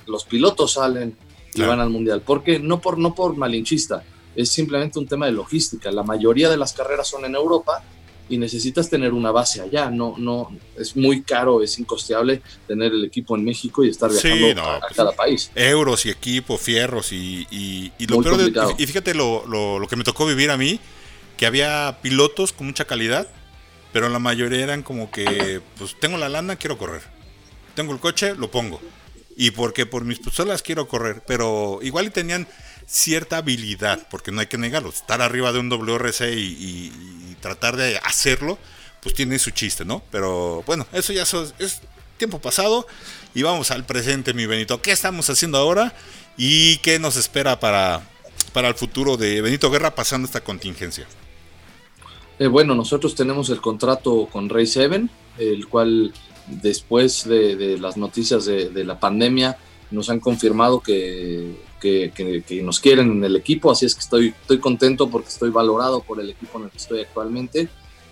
Los 0.08 0.24
pilotos 0.24 0.74
salen 0.74 1.18
y 1.54 1.62
van 1.62 1.80
al 1.80 1.90
Mundial. 1.90 2.22
¿Por 2.22 2.44
qué? 2.44 2.60
No 2.60 2.82
por, 2.82 2.98
no 2.98 3.14
por 3.14 3.36
malinchista, 3.36 4.04
es 4.36 4.50
simplemente 4.50 5.00
un 5.00 5.08
tema 5.08 5.26
de 5.26 5.32
logística. 5.32 5.92
La 5.92 6.04
mayoría 6.04 6.50
de 6.50 6.58
las 6.58 6.74
carreras 6.74 7.08
son 7.08 7.26
en 7.26 7.36
Europa 7.36 7.84
y 8.28 8.38
necesitas 8.38 8.90
tener 8.90 9.14
una 9.14 9.32
base 9.32 9.62
allá. 9.62 9.90
No, 9.90 10.16
no, 10.18 10.52
es 10.78 10.96
muy 10.96 11.22
caro, 11.22 11.62
es 11.62 11.78
incosteable 11.80 12.42
tener 12.68 12.92
el 12.92 13.06
equipo 13.06 13.36
en 13.36 13.44
México 13.44 13.84
y 13.84 13.90
estar 13.90 14.10
viajando 14.10 14.62
a, 14.62 14.80
pues, 14.80 14.94
cada 14.94 15.12
país. 15.12 15.52
Euros 15.56 16.06
y 16.06 16.10
equipo, 16.10 16.58
fierros 16.58 17.12
y, 17.12 17.48
y, 17.52 18.08
lo 18.08 18.22
peor 18.22 18.38
de, 18.38 18.76
y 18.78 18.86
fíjate 18.86 19.14
lo, 19.14 19.46
lo, 19.48 19.80
lo, 19.80 19.88
que 19.88 19.96
me 19.96 20.04
tocó 20.04 20.26
vivir 20.26 20.50
a 20.52 20.58
mí, 20.58 20.80
que 21.38 21.46
había 21.46 22.00
pilotos 22.02 22.52
con 22.52 22.68
mucha 22.68 22.86
calidad, 22.86 23.28
pero 23.96 24.10
la 24.10 24.20
mayoría 24.20 24.62
eran 24.62 24.84
como 24.84 25.10
que, 25.10 25.62
pues 25.78 25.96
tengo 25.98 26.18
la 26.18 26.28
lana, 26.28 26.58
quiero 26.58 26.78
correr. 26.78 27.02
Tengo 27.76 27.94
el 27.94 28.02
coche, 28.02 28.36
lo 28.36 28.52
pongo. 28.52 28.82
Y 29.38 29.52
porque 29.52 29.86
por 29.86 30.04
mis 30.04 30.20
pistolas 30.20 30.62
quiero 30.62 30.90
correr, 30.90 31.24
pero 31.26 31.80
igual 31.82 32.08
y 32.08 32.10
tenían 32.10 32.46
cierta 32.86 33.38
habilidad, 33.38 34.06
porque 34.12 34.34
no 34.34 34.42
hay 34.42 34.48
que 34.48 34.58
negarlo, 34.58 34.90
estar 34.90 35.22
arriba 35.22 35.54
de 35.54 35.60
un 35.60 35.70
WRC 35.70 36.34
y, 36.36 37.38
tratar 37.40 37.78
de 37.78 37.98
hacerlo, 38.00 38.60
pues 39.02 39.16
tiene 39.16 39.40
su 39.40 39.52
chiste, 39.52 39.86
¿no? 39.86 40.04
Pero 40.12 40.62
bueno, 40.66 40.86
eso 40.92 41.14
ya 41.14 41.24
es, 41.24 41.82
tiempo 42.18 42.42
pasado 42.42 42.86
y 43.34 43.44
vamos 43.44 43.72
al 43.72 43.86
presente, 43.86 44.34
mi 44.34 44.46
Benito. 44.46 44.82
¿Qué 44.82 44.92
estamos 44.92 45.30
haciendo 45.30 45.58
ahora 45.58 45.94
y 46.36 46.80
qué 46.80 47.00
nos 47.00 47.16
espera 47.16 47.62
para, 47.62 48.02
para 48.52 48.68
el 48.68 48.76
futuro 48.76 49.16
de 49.16 49.40
Benito 49.40 49.72
Guerra 49.72 49.96
pasando 49.96 50.26
esta 50.26 50.42
contingencia? 50.42 51.08
Eh, 52.38 52.48
bueno, 52.48 52.76
nosotros 52.76 53.16
tenemos 53.16 53.50
el 53.50 53.62
contrato 53.62 54.28
con 54.32 54.50
Ray 54.50 54.66
Seven, 54.66 55.10
el 55.38 55.68
cual 55.68 56.14
después 56.48 57.28
de, 57.28 57.78
las 57.80 57.98
noticias 57.98 58.46
de, 58.46 58.84
la 58.84 59.00
pandemia 59.00 59.58
nos 59.92 60.10
han 60.10 60.20
confirmado 60.20 60.82
que, 60.82 61.56
nos 62.64 62.80
quieren 62.80 63.12
en 63.12 63.24
el 63.24 63.36
equipo, 63.36 63.72
así 63.72 63.86
es 63.86 63.96
que 63.96 64.02
estoy, 64.02 64.28
estoy 64.42 64.60
contento 64.60 65.10
porque 65.10 65.30
estoy 65.30 65.50
valorado 65.50 66.02
por 66.02 66.20
el 66.20 66.30
equipo 66.30 66.58
en 66.58 66.66
el 66.66 66.72
que 66.72 66.78
estoy 66.78 67.02
actualmente. 67.02 67.70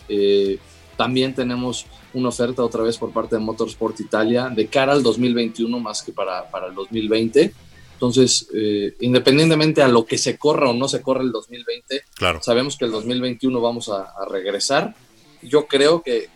Eh, 0.07 0.57
también 0.95 1.33
tenemos 1.33 1.85
una 2.13 2.29
oferta 2.29 2.63
otra 2.63 2.83
vez 2.83 2.97
por 2.97 3.11
parte 3.11 3.35
de 3.35 3.41
Motorsport 3.41 3.99
Italia 3.99 4.49
de 4.49 4.67
cara 4.67 4.93
al 4.93 5.01
2021 5.01 5.79
más 5.79 6.03
que 6.03 6.11
para, 6.11 6.49
para 6.49 6.67
el 6.67 6.75
2020. 6.75 7.53
Entonces, 7.93 8.49
eh, 8.53 8.95
independientemente 8.99 9.81
a 9.81 9.87
lo 9.87 10.05
que 10.05 10.17
se 10.17 10.37
corra 10.37 10.69
o 10.69 10.73
no 10.73 10.87
se 10.87 11.01
corra 11.01 11.21
el 11.21 11.31
2020, 11.31 12.03
claro. 12.15 12.41
sabemos 12.43 12.77
que 12.77 12.85
el 12.85 12.91
2021 12.91 13.61
vamos 13.61 13.89
a, 13.89 14.03
a 14.03 14.25
regresar 14.29 14.93
yo 15.47 15.67
creo 15.67 16.01
que, 16.01 16.29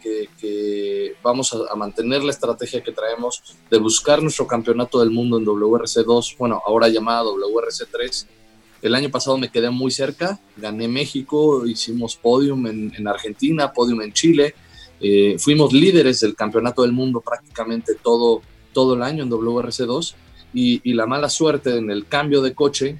vamos 1.23 1.53
a, 1.53 1.75
mantener 1.75 2.23
la 2.23 2.31
estrategia 2.31 2.83
que 2.83 2.91
traemos 2.91 3.41
de 3.69 3.77
buscar 3.77 4.21
nuestro 4.21 4.47
campeonato 4.47 4.99
del 4.99 5.11
mundo 5.11 5.37
en 5.37 5.45
WRC2, 5.45 6.37
bueno, 6.37 6.61
ahora 6.65 6.87
llamada 6.89 7.23
WRC3. 7.23 8.25
El 8.81 8.95
año 8.95 9.09
pasado 9.09 9.37
me 9.37 9.49
quedé 9.49 9.69
muy 9.69 9.91
cerca, 9.91 10.39
gané 10.55 10.87
México, 10.87 11.65
hicimos 11.65 12.15
podium 12.15 12.67
en, 12.67 13.07
Argentina, 13.07 13.73
podium 13.73 14.01
en 14.01 14.13
Chile, 14.13 14.53
eh, 14.99 15.35
fuimos 15.39 15.73
líderes 15.73 16.19
del 16.19 16.35
campeonato 16.35 16.81
del 16.81 16.91
mundo 16.91 17.21
prácticamente 17.21 17.95
todo, 17.95 18.41
todo 18.73 18.95
el 18.95 19.03
año 19.03 19.23
en 19.23 19.31
WRC2 19.31 20.15
y, 20.53 20.93
la 20.93 21.05
mala 21.05 21.29
suerte 21.29 21.77
en 21.77 21.91
el 21.91 22.07
cambio 22.07 22.41
de 22.41 22.53
coche, 22.53 22.99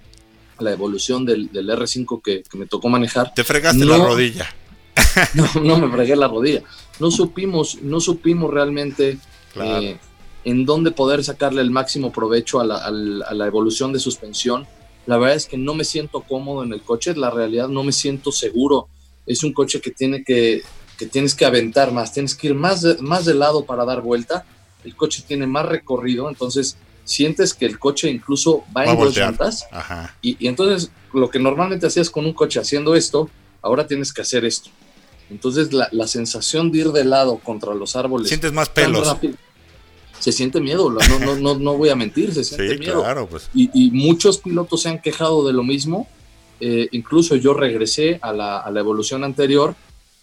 la 0.59 0.71
evolución 0.71 1.25
del, 1.25 1.51
R5 1.51 2.21
que, 2.21 2.43
me 2.57 2.65
tocó 2.65 2.89
manejar. 2.89 3.33
Te 3.33 3.43
fregaste 3.43 3.85
la 3.85 3.97
rodilla 3.97 4.47
no, 5.33 5.61
no 5.61 5.77
me 5.77 5.91
fregué 5.91 6.15
la 6.15 6.27
rodilla. 6.27 6.63
No 6.99 7.11
supimos, 7.11 7.81
no 7.81 7.99
supimos 7.99 8.51
realmente 8.51 9.17
eh, 9.55 9.97
en 10.43 10.65
dónde 10.65 10.91
poder 10.91 11.23
sacarle 11.23 11.61
el 11.61 11.71
máximo 11.71 12.11
provecho 12.11 12.59
a 12.59 12.65
la, 12.65 13.47
evolución 13.47 13.93
de 13.93 13.99
suspensión. 13.99 14.67
La 15.05 15.17
verdad 15.17 15.35
es 15.35 15.45
que 15.45 15.57
no 15.57 15.73
me 15.73 15.83
siento 15.83 16.21
cómodo 16.21 16.63
en 16.63 16.73
el 16.73 16.81
coche, 16.81 17.15
la 17.15 17.29
realidad 17.29 17.67
no 17.67 17.83
me 17.83 17.91
siento 17.91 18.31
seguro. 18.31 18.87
Es 19.25 19.43
un 19.43 19.53
coche 19.53 19.81
que 19.81 19.91
tiene 19.91 20.23
que, 20.23 20.63
que 20.97 21.05
tienes 21.05 21.35
que 21.35 21.45
aventar 21.45 21.91
más, 21.91 22.13
tienes 22.13 22.35
que 22.35 22.47
ir 22.47 22.55
más 22.55 22.81
de, 22.81 22.97
más 22.99 23.25
de 23.25 23.33
lado 23.33 23.65
para 23.65 23.85
dar 23.85 24.01
vuelta. 24.01 24.45
El 24.83 24.95
coche 24.95 25.23
tiene 25.25 25.47
más 25.47 25.65
recorrido, 25.65 26.29
entonces 26.29 26.77
sientes 27.07 27.53
que 27.53 27.65
el 27.65 27.79
coche 27.79 28.11
incluso 28.11 28.65
va, 28.75 28.85
en 28.85 28.99
dos 28.99 29.15
llantas. 29.15 29.65
Y, 30.21 30.35
y, 30.39 30.47
entonces 30.47 30.91
lo 31.13 31.29
que 31.29 31.39
normalmente 31.39 31.87
hacías 31.87 32.09
con 32.09 32.25
un 32.25 32.33
coche 32.33 32.59
haciendo 32.59 32.95
esto, 32.95 33.29
ahora 33.61 33.87
tienes 33.87 34.13
que 34.13 34.21
hacer 34.21 34.45
esto. 34.45 34.69
Entonces 35.29 35.69
la, 35.73 36.07
sensación 36.07 36.71
de 36.71 36.79
ir 36.79 36.91
de 36.91 37.03
lado 37.03 37.37
contra 37.37 37.73
los 37.73 37.95
árboles. 37.95 38.27
Sientes 38.29 38.53
más 38.53 38.69
pelos. 38.69 39.15
se 40.19 40.31
siente 40.31 40.59
miedo, 40.61 40.89
no, 40.89 41.19
no, 41.19 41.35
no, 41.35 41.57
no, 41.57 41.77
voy 41.77 41.89
a 41.89 41.95
mentir, 41.95 42.33
se 42.33 42.43
siente 42.43 42.77
miedo. 42.77 43.27
Pues. 43.29 43.49
Y, 43.53 43.91
muchos 43.91 44.39
pilotos 44.39 44.81
se 44.81 44.89
han 44.89 45.01
quejado 45.01 45.45
de 45.47 45.53
lo 45.53 45.63
mismo. 45.63 46.07
Eh, 46.59 46.87
incluso 46.91 47.35
yo 47.35 47.53
regresé 47.53 48.19
a 48.21 48.33
la, 48.33 48.63
evolución 48.75 49.23
anterior 49.23 49.75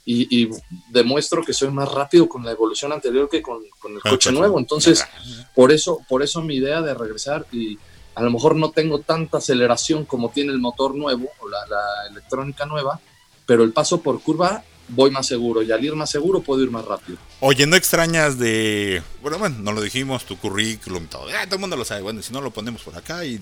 y, 0.06 0.50
demuestro 0.90 1.42
que 1.42 1.52
soy 1.52 1.70
más 1.70 1.90
rápido 1.90 2.28
con 2.28 2.44
la 2.44 2.50
evolución 2.50 2.92
anterior 2.92 3.28
que 3.28 3.40
con, 3.40 3.62
el 3.62 4.00
ah, 4.04 4.10
coche 4.10 4.32
nuevo. 4.32 4.58
Entonces, 4.58 5.04
por 5.54 5.72
eso, 5.72 6.00
por 6.08 6.22
eso 6.22 6.42
mi 6.42 6.56
idea 6.56 6.82
de 6.82 6.94
regresar 6.94 7.46
y 7.50 7.78
a 8.14 8.22
lo 8.22 8.30
mejor 8.30 8.54
no 8.54 8.70
tengo 8.70 9.00
tanta 9.00 9.38
aceleración 9.38 10.04
como 10.04 10.30
tiene 10.30 10.52
el 10.52 10.58
motor 10.58 10.94
nuevo 10.94 11.28
o 11.40 11.48
la, 11.48 11.66
la 11.66 12.08
electrónica 12.10 12.66
nueva, 12.66 13.00
pero 13.46 13.64
el 13.64 13.72
paso 13.72 14.00
por 14.02 14.20
curva 14.20 14.62
voy 14.88 15.10
más 15.10 15.26
seguro 15.26 15.62
y 15.62 15.72
al 15.72 15.84
ir 15.84 15.94
más 15.94 16.10
seguro 16.10 16.40
puedo 16.40 16.62
ir 16.62 16.70
más 16.70 16.84
rápido. 16.84 17.18
Oye, 17.40 17.66
¿no 17.66 17.76
extrañas 17.76 18.38
de, 18.38 19.02
bueno, 19.22 19.38
bueno, 19.38 19.56
no 19.60 19.72
lo 19.72 19.80
dijimos, 19.80 20.24
tu 20.24 20.36
currículum, 20.38 21.06
todo, 21.06 21.28
ah, 21.28 21.44
todo 21.44 21.56
el 21.56 21.60
mundo 21.60 21.76
lo 21.76 21.84
sabe, 21.84 22.02
bueno, 22.02 22.22
si 22.22 22.32
no 22.32 22.40
lo 22.40 22.50
ponemos 22.50 22.82
por 22.82 22.96
acá 22.96 23.24
y 23.24 23.40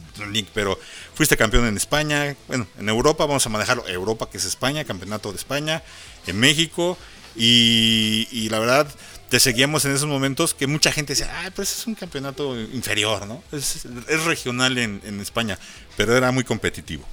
pero 0.54 0.78
fuiste 1.14 1.36
campeón 1.36 1.66
en 1.66 1.76
España, 1.76 2.36
bueno, 2.48 2.66
en 2.78 2.88
Europa, 2.88 3.26
vamos 3.26 3.46
a 3.46 3.48
manejarlo, 3.48 3.86
Europa 3.88 4.28
que 4.30 4.38
es 4.38 4.44
España, 4.44 4.84
campeonato 4.84 5.30
de 5.30 5.36
España, 5.36 5.82
en 6.26 6.38
México, 6.38 6.96
y, 7.34 8.48
la 8.50 8.58
verdad, 8.58 8.86
te 9.28 9.40
seguíamos 9.40 9.84
en 9.84 9.92
esos 9.92 10.08
momentos 10.08 10.52
que 10.54 10.66
mucha 10.66 10.92
gente 10.92 11.14
decía, 11.14 11.30
ah, 11.32 11.50
pues 11.54 11.72
es 11.72 11.86
un 11.86 11.94
campeonato 11.94 12.58
inferior, 12.60 13.26
¿no? 13.26 13.42
Es, 13.52 13.84
regional 14.24 14.76
en, 14.78 15.00
en 15.04 15.20
España, 15.20 15.58
pero 15.96 16.16
era 16.16 16.30
muy 16.30 16.44
competitivo. 16.44 17.06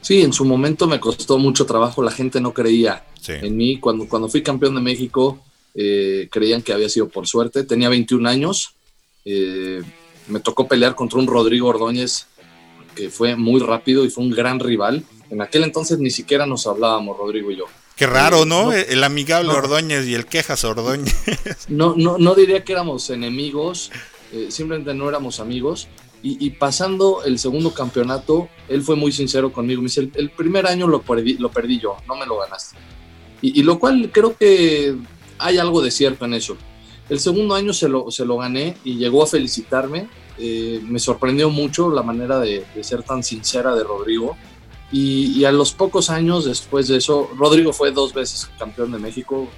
Sí, 0.00 0.22
en 0.22 0.32
su 0.32 0.44
momento 0.44 0.86
me 0.86 0.98
costó 1.00 1.38
mucho 1.38 1.66
trabajo, 1.66 2.02
la 2.02 2.10
gente 2.10 2.40
no 2.40 2.52
creía 2.54 3.04
en 3.28 3.56
mí. 3.56 3.78
Cuando, 3.78 4.08
cuando 4.08 4.28
fui 4.28 4.42
campeón 4.42 4.74
de 4.74 4.80
México, 4.80 5.38
eh, 5.74 6.28
creían 6.30 6.62
que 6.62 6.72
había 6.72 6.88
sido 6.88 7.08
por 7.08 7.26
suerte. 7.26 7.64
Tenía 7.64 7.88
21 7.88 8.28
años, 8.28 8.74
eh, 9.24 9.82
me 10.28 10.40
tocó 10.40 10.66
pelear 10.66 10.94
contra 10.94 11.18
un 11.18 11.26
Rodrigo 11.26 11.68
Ordóñez 11.68 12.26
que 12.94 13.10
fue 13.10 13.36
muy 13.36 13.60
rápido 13.60 14.04
y 14.04 14.10
fue 14.10 14.24
un 14.24 14.30
gran 14.30 14.58
rival. 14.58 15.04
En 15.30 15.40
aquel 15.42 15.64
entonces 15.64 15.98
ni 15.98 16.10
siquiera 16.10 16.46
nos 16.46 16.66
hablábamos, 16.66 17.16
Rodrigo 17.16 17.50
y 17.50 17.56
yo. 17.56 17.64
Qué 17.96 18.06
raro, 18.06 18.46
¿no? 18.46 18.72
el 18.72 19.04
amigable 19.04 19.50
Ordóñez 19.50 20.06
y 20.06 20.14
el 20.14 20.26
quejas 20.26 20.64
Ordóñez. 20.64 21.14
No, 21.68 21.94
no, 21.96 22.18
no 22.18 22.34
diría 22.34 22.64
que 22.64 22.72
éramos 22.72 23.10
enemigos, 23.10 23.92
eh, 24.32 24.46
simplemente 24.50 24.94
no 24.94 25.08
éramos 25.08 25.38
amigos. 25.38 25.88
Y, 26.22 26.50
pasando 26.50 27.22
el 27.24 27.38
segundo 27.38 27.72
campeonato, 27.72 28.50
él 28.68 28.82
fue 28.82 28.94
muy 28.94 29.10
sincero 29.10 29.52
conmigo. 29.52 29.80
Me 29.80 29.86
dice, 29.86 30.10
el, 30.14 30.30
primer 30.30 30.66
año 30.66 30.86
lo 30.86 31.00
perdí, 31.00 31.38
lo 31.38 31.50
perdí 31.50 31.80
yo, 31.80 31.96
no 32.06 32.14
me 32.14 32.26
lo 32.26 32.38
ganaste. 32.38 32.76
Y, 33.40 33.62
lo 33.62 33.78
cual 33.78 34.10
creo 34.12 34.36
que 34.36 34.96
hay 35.38 35.56
algo 35.56 35.80
de 35.80 35.90
cierto 35.90 36.26
en 36.26 36.34
eso. 36.34 36.58
El 37.08 37.20
segundo 37.20 37.54
año 37.54 37.72
se 37.72 37.88
lo, 37.88 38.10
se 38.10 38.26
lo 38.26 38.36
gané 38.36 38.76
y 38.84 38.96
llegó 38.96 39.22
a 39.22 39.26
felicitarme. 39.26 40.08
Eh, 40.36 40.80
me 40.84 40.98
sorprendió 40.98 41.48
mucho 41.48 41.90
la 41.90 42.02
manera 42.02 42.38
de, 42.38 42.66
ser 42.82 43.02
tan 43.02 43.22
sincera 43.22 43.74
de 43.74 43.82
Rodrigo. 43.82 44.36
Y, 44.92 45.44
a 45.44 45.52
los 45.52 45.72
pocos 45.72 46.10
años 46.10 46.44
después 46.44 46.88
de 46.88 46.98
eso, 46.98 47.30
Rodrigo 47.38 47.72
fue 47.72 47.92
dos 47.92 48.12
veces 48.12 48.50
campeón 48.58 48.92
de 48.92 48.98
México, 48.98 49.48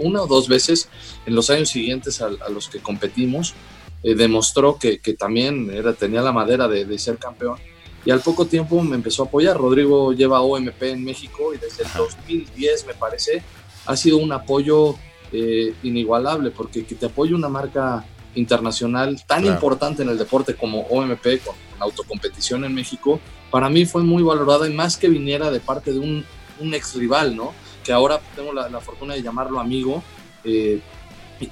una 0.00 0.22
o 0.22 0.26
dos 0.26 0.48
veces 0.48 0.88
en 1.24 1.36
los 1.36 1.50
años 1.50 1.68
siguientes 1.68 2.20
a 2.20 2.48
los 2.48 2.68
que 2.68 2.80
competimos. 2.80 3.54
Eh, 4.04 4.14
demostró 4.14 4.78
que, 4.78 4.98
que, 4.98 5.14
también 5.14 5.70
era, 5.72 5.94
tenía 5.94 6.20
la 6.20 6.30
madera 6.30 6.68
de, 6.68 6.84
de, 6.84 6.98
ser 6.98 7.16
campeón. 7.16 7.56
Y 8.04 8.10
al 8.10 8.20
poco 8.20 8.44
tiempo 8.44 8.82
me 8.82 8.96
empezó 8.96 9.22
a 9.22 9.26
apoyar. 9.26 9.56
Rodrigo 9.56 10.12
lleva 10.12 10.42
OMP 10.42 10.82
en 10.82 11.02
México 11.02 11.54
y 11.54 11.56
desde 11.56 11.84
el 11.84 11.88
2010, 11.96 12.86
me 12.86 12.92
parece, 12.92 13.42
ha 13.86 13.96
sido 13.96 14.18
un 14.18 14.30
apoyo 14.30 14.94
eh, 15.32 15.74
inigualable, 15.82 16.50
porque 16.50 16.84
que 16.84 16.94
te 16.94 17.06
apoye 17.06 17.34
una 17.34 17.48
marca 17.48 18.04
internacional 18.34 19.24
tan 19.26 19.46
importante 19.46 20.02
en 20.02 20.10
el 20.10 20.18
deporte 20.18 20.54
como 20.54 20.82
OMP, 20.82 21.42
con, 21.42 21.54
autocompetición 21.80 22.64
en 22.64 22.74
México, 22.74 23.20
para 23.50 23.68
mí 23.68 23.86
fue 23.86 24.02
muy 24.02 24.22
valorada 24.22 24.68
y 24.68 24.72
más 24.72 24.96
que 24.96 25.08
viniera 25.08 25.50
de 25.50 25.60
parte 25.60 25.92
de 25.92 25.98
un, 25.98 26.24
un 26.60 26.74
ex 26.74 26.94
rival, 26.94 27.34
¿no? 27.34 27.52
Que 27.82 27.92
ahora 27.92 28.20
tengo 28.36 28.52
la, 28.52 28.68
la 28.68 28.80
fortuna 28.80 29.14
de 29.14 29.22
llamarlo 29.22 29.60
amigo. 29.60 30.02
Eh, 30.44 30.80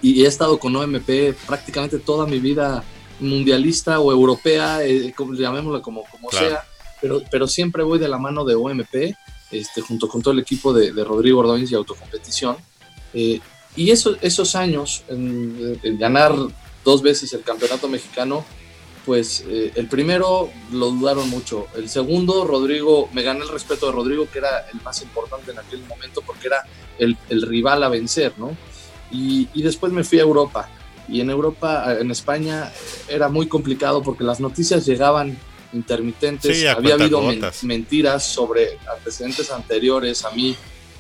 y 0.00 0.24
he 0.24 0.26
estado 0.26 0.58
con 0.58 0.74
OMP 0.74 1.34
prácticamente 1.46 1.98
toda 1.98 2.26
mi 2.26 2.38
vida 2.38 2.84
mundialista 3.22 4.00
o 4.00 4.12
europea, 4.12 4.84
eh, 4.84 5.12
como, 5.16 5.34
llamémoslo 5.34 5.80
como, 5.80 6.04
como 6.10 6.30
sea, 6.30 6.64
pero, 7.00 7.22
pero 7.30 7.46
siempre 7.46 7.82
voy 7.82 7.98
de 7.98 8.08
la 8.08 8.18
mano 8.18 8.44
de 8.44 8.54
OMP, 8.54 9.14
este, 9.50 9.80
junto 9.80 10.08
con 10.08 10.22
todo 10.22 10.32
el 10.34 10.40
equipo 10.40 10.72
de, 10.72 10.92
Rodrigo 11.04 11.40
Ordóñez 11.40 11.70
y 11.70 11.74
Autocompetición. 11.74 12.56
Eh, 13.14 13.40
y 13.76 13.90
esos, 13.90 14.18
esos 14.20 14.54
años, 14.54 15.04
en, 15.08 15.78
ganar 15.98 16.34
dos 16.84 17.02
veces 17.02 17.32
el 17.32 17.42
campeonato 17.42 17.88
mexicano, 17.88 18.44
pues 19.06 19.44
eh, 19.48 19.72
el 19.74 19.88
primero 19.88 20.50
lo 20.72 20.90
dudaron 20.90 21.28
mucho. 21.28 21.66
El 21.74 21.88
segundo, 21.88 22.44
Rodrigo, 22.44 23.08
me 23.12 23.22
gané 23.22 23.40
el 23.40 23.48
respeto 23.48 23.86
de 23.86 23.92
Rodrigo, 23.92 24.28
que 24.30 24.38
era 24.38 24.68
el 24.72 24.80
más 24.82 25.02
importante 25.02 25.50
en 25.50 25.58
aquel 25.58 25.80
momento 25.86 26.22
porque 26.24 26.48
era 26.48 26.64
el, 26.98 27.16
el 27.28 27.42
rival 27.42 27.82
a 27.82 27.88
vencer, 27.88 28.34
¿no? 28.38 28.56
Y, 29.12 29.48
y, 29.52 29.62
después 29.62 29.92
me 29.92 30.04
fui 30.04 30.18
a 30.18 30.22
Europa. 30.22 30.68
Y 31.08 31.20
en 31.20 31.30
Europa, 31.30 31.96
en 32.00 32.10
España, 32.10 32.72
era 33.08 33.28
muy 33.28 33.46
complicado 33.46 34.02
porque 34.02 34.24
las 34.24 34.40
noticias 34.40 34.86
llegaban 34.86 35.36
intermitentes. 35.72 36.58
Sí, 36.58 36.66
Había 36.66 36.94
habido 36.94 37.20
men 37.22 37.42
mentiras 37.62 38.24
sobre 38.24 38.78
antecedentes 38.90 39.50
anteriores 39.50 40.24
a 40.24 40.30
mí 40.30 40.56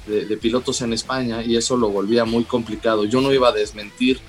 de, 0.06 0.26
de, 0.26 0.36
pilotos 0.36 0.82
en 0.82 0.92
España 0.92 1.42
y 1.42 1.56
eso 1.56 1.76
lo 1.76 1.88
volvía 1.88 2.24
muy 2.24 2.44
complicado. 2.44 3.04
Yo 3.04 3.20
no 3.20 3.32
iba 3.32 3.48
a 3.48 3.52
desmentir 3.52 4.20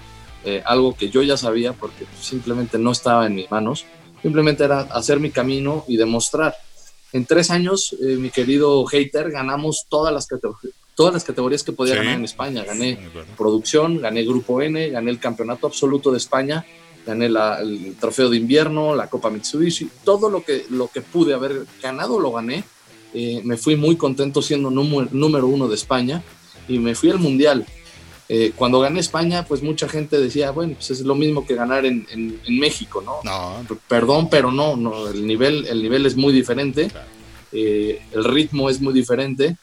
eh, 0.46 0.62
algo 0.66 0.94
que 0.94 1.10
yo 1.10 1.22
ya 1.22 1.38
sabía 1.38 1.72
porque 1.72 2.06
simplemente 2.20 2.78
no 2.78 2.92
estaba 2.92 3.26
en 3.28 3.36
mis 3.36 3.50
manos. 3.50 3.86
Simplemente 4.22 4.64
era 4.64 4.82
hacer 4.82 5.20
mi 5.20 5.32
camino 5.32 5.86
y 5.88 5.98
demostrar. 5.98 6.56
En 7.14 7.26
tres 7.26 7.50
años, 7.50 7.96
eh, 8.02 8.16
mi 8.16 8.30
querido 8.30 8.86
hater, 8.86 9.32
ganamos 9.32 9.86
todas 9.88 10.14
las, 10.14 10.28
todas 10.96 11.14
las 11.14 11.24
categorías 11.24 11.64
que 11.64 11.72
podía 11.72 11.94
sí. 11.94 12.00
ganar 12.00 12.16
en 12.16 12.26
España. 12.26 12.64
Gané 12.64 13.00
producción, 13.38 14.02
gané 14.02 14.24
Grupo 14.24 14.62
N, 14.62 14.90
gané 14.90 15.12
el 15.12 15.20
Campeonato 15.20 15.68
Absoluto 15.68 16.12
de 16.12 16.18
España, 16.18 16.66
gané 17.06 17.30
la, 17.30 17.60
el 17.60 17.96
Trofeo 18.00 18.30
de 18.30 18.38
Invierno, 18.38 18.96
la 18.96 19.10
Copa 19.10 19.30
Mitsubishi, 19.30 19.90
todo 20.04 20.30
lo 20.30 20.44
que, 20.44 20.66
lo 20.70 20.88
que 20.88 21.02
pude 21.02 21.34
haber 21.34 21.66
ganado 21.82 22.20
lo 22.20 22.32
gané. 22.32 22.64
Eh, 23.14 23.42
me 23.44 23.58
fui 23.58 23.76
muy 23.76 23.96
contento 23.96 24.42
siendo 24.42 24.72
número, 24.72 25.08
número 25.12 25.48
uno 25.48 25.68
de 25.68 25.76
España 25.76 26.24
y 26.68 26.80
me 26.80 26.96
fui 26.96 27.12
al 27.12 27.20
Mundial. 27.20 27.66
Eh, 28.30 28.54
cuando 28.56 28.80
gané 28.80 29.02
España, 29.02 29.46
pues 29.46 29.62
mucha 29.62 29.88
gente 29.88 30.18
decía, 30.18 30.50
bueno, 30.52 30.74
pues 30.76 30.90
es 30.92 31.02
lo 31.02 31.14
mismo 31.14 31.46
que 31.46 31.56
ganar 31.56 31.86
en, 31.86 32.08
en, 32.10 32.40
en 32.44 32.60
México, 32.60 33.04
¿no? 33.06 33.20
No. 33.24 33.64
Perdón, 33.88 34.30
pero 34.30 34.52
no, 34.52 34.76
no 34.76 35.10
el, 35.10 35.28
nivel, 35.28 35.68
el 35.68 35.84
nivel 35.84 36.06
es 36.06 36.16
muy 36.16 36.34
diferente, 36.34 36.88
claro. 36.88 37.06
eh, 37.52 38.02
el 38.14 38.24
ritmo 38.24 38.70
es 38.70 38.80
muy 38.82 38.94
diferente 38.94 39.58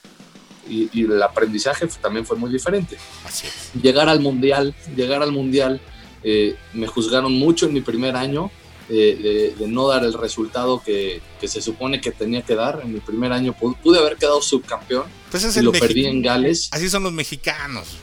y, 0.70 0.88
y, 0.92 1.04
el 1.04 1.22
aprendizaje 1.22 1.86
también 2.00 2.24
fue 2.24 2.36
muy 2.36 2.50
diferente. 2.50 2.96
Así 3.24 3.46
es. 3.46 3.82
Llegar 3.82 4.08
al 4.08 4.20
Mundial, 4.20 4.74
llegar 4.96 5.22
al 5.22 5.32
Mundial, 5.32 5.80
eh, 6.22 6.56
me 6.72 6.86
juzgaron 6.86 7.32
mucho 7.32 7.66
en 7.66 7.74
mi 7.74 7.80
primer 7.80 8.16
año, 8.16 8.50
eh, 8.88 9.52
de, 9.56 9.64
de, 9.64 9.70
no 9.70 9.86
dar 9.88 10.04
el 10.04 10.14
resultado 10.14 10.82
que, 10.82 11.20
que, 11.40 11.48
se 11.48 11.60
supone 11.60 12.00
que 12.00 12.10
tenía 12.10 12.42
que 12.42 12.54
dar. 12.54 12.80
En 12.82 12.92
mi 12.92 13.00
primer 13.00 13.32
año 13.32 13.52
pude, 13.52 13.76
pude 13.82 13.98
haber 13.98 14.16
quedado 14.16 14.40
subcampeón 14.42 15.04
pues 15.30 15.44
es 15.44 15.56
y 15.56 15.62
lo 15.62 15.72
perdí 15.72 16.06
en 16.06 16.22
Gales. 16.22 16.68
Así 16.72 16.90
son 16.90 17.04
los 17.04 17.12
mexicanos. 17.12 17.98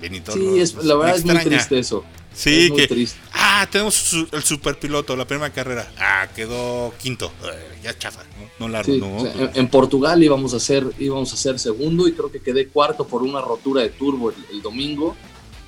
Benito, 0.00 0.32
sí, 0.32 0.58
es, 0.58 0.74
la 0.76 0.96
verdad 0.96 1.16
es 1.16 1.24
muy 1.26 1.36
triste 1.38 1.78
eso. 1.78 2.04
Sí, 2.40 2.66
es 2.66 2.72
que. 2.72 2.86
Triste. 2.88 3.20
Ah, 3.34 3.68
tenemos 3.70 3.94
su, 3.94 4.26
el 4.32 4.42
superpiloto, 4.42 5.14
la 5.14 5.26
primera 5.26 5.52
carrera. 5.52 5.92
Ah, 5.98 6.26
quedó 6.34 6.94
quinto. 6.98 7.30
Uh, 7.42 7.82
ya 7.82 7.96
chafa, 7.98 8.22
no, 8.22 8.66
no 8.66 8.68
largo, 8.68 8.92
sí, 8.92 8.98
no. 8.98 9.16
O 9.16 9.20
sea, 9.20 9.32
en, 9.32 9.50
en, 9.54 9.68
Portugal 9.68 10.22
íbamos 10.22 10.54
a 10.54 10.60
ser 10.60 10.86
íbamos 10.98 11.30
a 11.34 11.36
ser 11.36 11.58
segundo 11.58 12.08
y 12.08 12.12
creo 12.12 12.32
que 12.32 12.40
quedé 12.40 12.68
cuarto 12.68 13.06
por 13.06 13.22
una 13.22 13.42
rotura 13.42 13.82
de 13.82 13.90
turbo 13.90 14.30
el, 14.30 14.36
el 14.52 14.62
domingo 14.62 15.16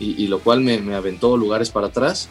y, 0.00 0.24
y, 0.24 0.28
lo 0.28 0.38
cual 0.38 0.62
me, 0.62 0.78
me, 0.78 0.94
aventó 0.94 1.36
lugares 1.36 1.68
para 1.68 1.88
atrás. 1.88 2.30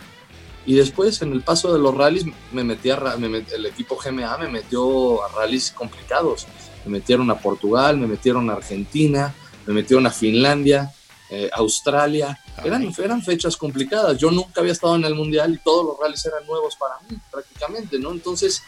Y 0.65 0.73
después 0.73 1.21
en 1.21 1.33
el 1.33 1.41
paso 1.41 1.71
de 1.71 1.77
los 1.77 1.95
rallies 1.95 2.25
me 2.51 2.63
metí 2.63 2.89
a, 2.89 2.97
me 3.19 3.29
met, 3.29 3.51
el 3.51 3.67
equipo 3.67 3.95
GMA 3.95 4.37
me 4.39 4.49
metió 4.49 5.23
a 5.23 5.27
rallies 5.29 5.69
complicados. 5.71 6.47
Me 6.85 6.93
metieron 6.93 7.29
a 7.29 7.37
Portugal, 7.37 7.97
me 7.97 8.07
metieron 8.07 8.49
a 8.49 8.53
Argentina, 8.53 9.35
me 9.67 9.73
metieron 9.75 10.07
a 10.07 10.09
Finlandia, 10.09 10.91
eh, 11.29 11.47
Australia. 11.53 12.39
Eran, 12.63 12.93
eran 13.03 13.21
fechas 13.21 13.57
complicadas. 13.57 14.17
Yo 14.17 14.29
nunca 14.29 14.61
había 14.61 14.73
estado 14.73 14.95
en 14.95 15.05
el 15.05 15.15
Mundial 15.15 15.53
y 15.53 15.57
todos 15.57 15.85
los 15.85 15.99
rallies 15.99 16.25
eran 16.25 16.45
nuevos 16.45 16.75
para 16.75 16.95
mí, 17.09 17.17
prácticamente, 17.31 17.97
¿no? 17.97 18.11
Entonces, 18.11 18.61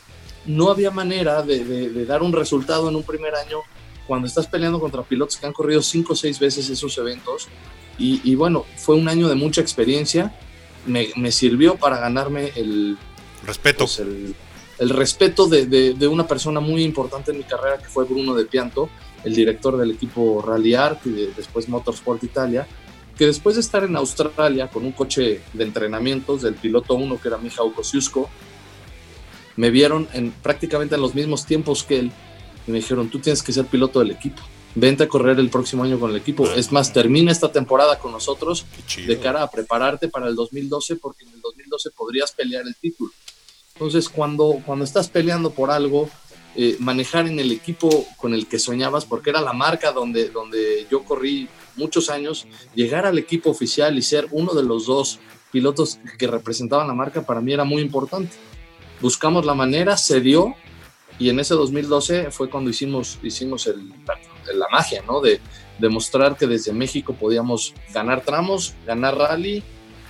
no 0.45 0.71
había 0.71 0.91
manera 0.91 1.41
de, 1.41 1.63
de, 1.63 1.89
de 1.89 2.05
dar 2.05 2.23
un 2.23 2.33
resultado 2.33 2.89
en 2.89 2.95
un 2.95 3.03
primer 3.03 3.35
año 3.35 3.59
cuando 4.07 4.27
estás 4.27 4.47
peleando 4.47 4.79
contra 4.79 5.03
pilotos 5.03 5.37
que 5.37 5.45
han 5.45 5.53
corrido 5.53 5.81
cinco 5.81 6.13
o 6.13 6.15
seis 6.15 6.39
veces 6.39 6.69
esos 6.69 6.97
eventos. 6.97 7.47
Y, 7.97 8.21
y 8.23 8.35
bueno, 8.35 8.65
fue 8.75 8.95
un 8.95 9.07
año 9.07 9.27
de 9.27 9.35
mucha 9.35 9.61
experiencia. 9.61 10.35
Me, 10.85 11.09
me 11.15 11.31
sirvió 11.31 11.75
para 11.75 11.97
ganarme 11.97 12.51
el 12.55 12.97
respeto. 13.45 13.85
Pues 13.85 13.99
el, 13.99 14.35
el, 14.79 14.89
respeto 14.89 15.47
de, 15.47 15.65
de, 15.67 15.93
de, 15.93 16.07
una 16.07 16.27
persona 16.27 16.59
muy 16.59 16.83
importante 16.83 17.31
en 17.31 17.37
mi 17.37 17.43
carrera, 17.43 17.77
que 17.77 17.85
fue 17.85 18.05
Bruno 18.05 18.33
de 18.33 18.45
Pianto, 18.45 18.89
el 19.23 19.33
director 19.33 19.77
del 19.77 19.91
equipo 19.91 20.43
Rally 20.45 20.73
Art 20.73 21.05
y 21.05 21.11
de, 21.11 21.27
después 21.33 21.69
Motorsport 21.69 22.23
Italia, 22.23 22.67
que 23.17 23.25
después 23.25 23.55
de 23.55 23.61
estar 23.61 23.83
en 23.83 23.95
Australia 23.95 24.69
con 24.69 24.85
un 24.85 24.91
coche 24.91 25.41
de 25.53 25.63
entrenamientos 25.63 26.41
del 26.41 26.55
piloto 26.55 26.95
1 26.95 27.21
que 27.21 27.27
era 27.27 27.37
Michał 27.37 27.73
Kosciuszko, 27.73 28.29
me 29.55 29.69
vieron 29.69 30.07
en, 30.13 30.31
prácticamente 30.31 30.95
en 30.95 31.01
los 31.01 31.13
mismos 31.13 31.45
tiempos 31.45 31.83
que 31.83 31.99
él 31.99 32.11
y 32.67 32.71
me 32.71 32.77
dijeron, 32.77 33.09
tú 33.09 33.19
tienes 33.19 33.43
que 33.43 33.51
ser 33.51 33.65
piloto 33.65 33.99
del 33.99 34.11
equipo, 34.11 34.41
vente 34.73 35.03
a 35.03 35.07
correr 35.07 35.39
el 35.39 35.49
próximo 35.49 35.83
año 35.83 35.99
con 35.99 36.09
el 36.11 36.15
equipo. 36.15 36.49
Es 36.53 36.71
más, 36.71 36.93
termina 36.93 37.31
esta 37.31 37.51
temporada 37.51 37.99
con 37.99 38.11
nosotros 38.11 38.65
de 39.05 39.19
cara 39.19 39.43
a 39.43 39.51
prepararte 39.51 40.07
para 40.07 40.27
el 40.27 40.35
2012 40.35 40.95
porque 40.95 41.25
en 41.25 41.33
el 41.33 41.41
2012 41.41 41.91
podrías 41.91 42.31
pelear 42.31 42.65
el 42.65 42.75
título. 42.75 43.11
Entonces, 43.75 44.07
cuando, 44.07 44.61
cuando 44.65 44.85
estás 44.85 45.09
peleando 45.09 45.49
por 45.51 45.71
algo, 45.71 46.09
eh, 46.55 46.77
manejar 46.79 47.27
en 47.27 47.39
el 47.39 47.51
equipo 47.51 48.05
con 48.17 48.33
el 48.33 48.47
que 48.47 48.59
soñabas, 48.59 49.05
porque 49.05 49.31
era 49.31 49.41
la 49.41 49.53
marca 49.53 49.91
donde, 49.91 50.29
donde 50.29 50.85
yo 50.89 51.03
corrí 51.03 51.49
muchos 51.75 52.09
años, 52.09 52.47
llegar 52.75 53.05
al 53.05 53.17
equipo 53.17 53.49
oficial 53.49 53.97
y 53.97 54.01
ser 54.01 54.27
uno 54.31 54.53
de 54.53 54.63
los 54.63 54.85
dos 54.85 55.19
pilotos 55.51 55.99
que 56.17 56.27
representaban 56.27 56.87
la 56.87 56.93
marca, 56.93 57.23
para 57.23 57.41
mí 57.41 57.53
era 57.53 57.63
muy 57.63 57.81
importante. 57.81 58.35
Buscamos 59.01 59.45
la 59.45 59.53
manera, 59.53 59.97
se 59.97 60.21
dio, 60.21 60.55
y 61.19 61.29
en 61.29 61.39
ese 61.39 61.53
2012 61.53 62.31
fue 62.31 62.49
cuando 62.49 62.69
hicimos, 62.69 63.19
hicimos 63.23 63.67
el, 63.67 63.89
la, 63.89 64.17
la, 64.53 64.67
magia, 64.71 65.03
¿no? 65.07 65.21
De 65.21 65.39
demostrar 65.79 66.37
que 66.37 66.47
desde 66.47 66.73
México 66.73 67.13
podíamos 67.13 67.73
ganar 67.93 68.21
tramos, 68.21 68.73
ganar 68.85 69.15
rally, 69.15 69.63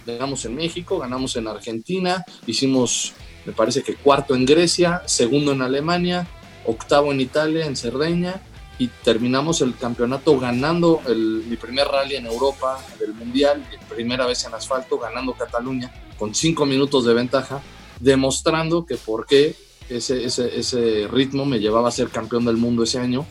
ganamos 0.06 0.46
en 0.46 0.56
México, 0.56 1.00
ganamos 1.00 1.36
en 1.36 1.48
Argentina, 1.48 2.26
hicimos 2.46 3.14
me 3.46 3.54
parece 3.54 3.84
que 3.84 3.96
cuarto 3.96 4.36
en 4.36 4.46
Grecia, 4.46 5.02
segundo 5.06 5.52
en 5.52 5.62
Alemania, 5.62 6.28
octavo 6.66 7.12
en 7.12 7.22
Italia, 7.22 7.66
en 7.66 7.76
Cerdeña, 7.76 8.42
y 8.80 8.88
terminamos 8.88 9.62
el 9.62 9.76
campeonato 9.78 10.40
ganando 10.40 11.02
el, 11.08 11.44
mi 11.48 11.58
primer 11.58 11.88
rally 11.88 12.16
en 12.16 12.26
Europa 12.26 12.80
del 13.00 13.14
Mundial, 13.14 13.64
primera 13.88 14.26
vez 14.26 14.46
en 14.46 14.54
asfalto, 14.54 14.98
ganando 14.98 15.34
Cataluña 15.34 15.94
con 16.18 16.34
cinco 16.34 16.66
minutos 16.66 17.06
de 17.06 17.14
ventaja, 17.14 17.62
demostrando 18.00 18.86
que 18.86 18.96
por 18.96 19.26
qué 19.26 19.56
ese, 19.90 20.24
ese, 20.26 20.58
ese 20.58 21.08
ritmo 21.12 21.46
me 21.46 21.60
llevaba 21.60 21.90
a 21.90 21.92
ser 21.92 22.10
campeón 22.10 22.46
del 22.46 22.58
mundo 22.58 22.84
ese 22.84 23.00
año. 23.00 23.26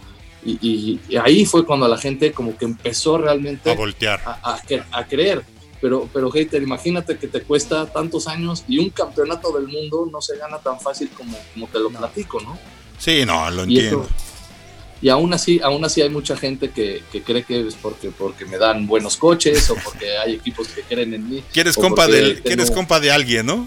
Y, 0.44 0.59
y, 0.61 1.01
y 1.09 1.16
ahí 1.16 1.44
fue 1.46 1.64
cuando 1.64 1.87
la 1.88 1.98
gente 1.98 2.33
como 2.33 2.57
que 2.57 2.64
empezó 2.64 3.16
realmente 3.16 3.70
a 3.70 3.75
voltear, 3.75 4.20
a, 4.25 4.38
a, 4.42 4.61
a 4.90 5.07
creer 5.07 5.44
pero, 5.82 6.08
pero 6.12 6.30
hater, 6.30 6.62
imagínate 6.62 7.18
que 7.18 7.26
te 7.26 7.42
cuesta 7.42 7.86
tantos 7.86 8.28
años 8.28 8.64
y 8.68 8.78
un 8.78 8.90
campeonato 8.90 9.52
del 9.52 9.66
mundo 9.66 10.08
no 10.10 10.22
se 10.22 10.38
gana 10.38 10.58
tan 10.58 10.80
fácil 10.80 11.10
como, 11.10 11.36
como 11.52 11.66
te 11.66 11.80
lo 11.80 11.90
no. 11.90 11.98
platico, 11.98 12.40
¿no? 12.40 12.56
Sí, 12.98 13.26
no, 13.26 13.50
lo 13.50 13.66
y 13.66 13.76
entiendo. 13.76 14.04
Eso, 14.04 14.32
y 15.02 15.08
aún 15.08 15.34
así, 15.34 15.60
aún 15.60 15.84
así 15.84 16.00
hay 16.00 16.10
mucha 16.10 16.36
gente 16.36 16.70
que, 16.70 17.02
que, 17.10 17.22
cree 17.22 17.42
que 17.42 17.66
es 17.66 17.74
porque, 17.74 18.12
porque 18.12 18.44
me 18.44 18.56
dan 18.56 18.86
buenos 18.86 19.16
coches 19.16 19.68
o 19.70 19.74
porque 19.74 20.16
hay 20.16 20.34
equipos 20.34 20.68
que 20.68 20.82
creen 20.82 21.12
en 21.12 21.28
mí. 21.28 21.42
¿Quieres 21.52 21.74
compa, 21.74 22.06
del, 22.06 22.34
tengo... 22.34 22.42
¿quieres 22.44 22.70
compa 22.70 23.00
de 23.00 23.10
alguien, 23.10 23.46
no? 23.46 23.66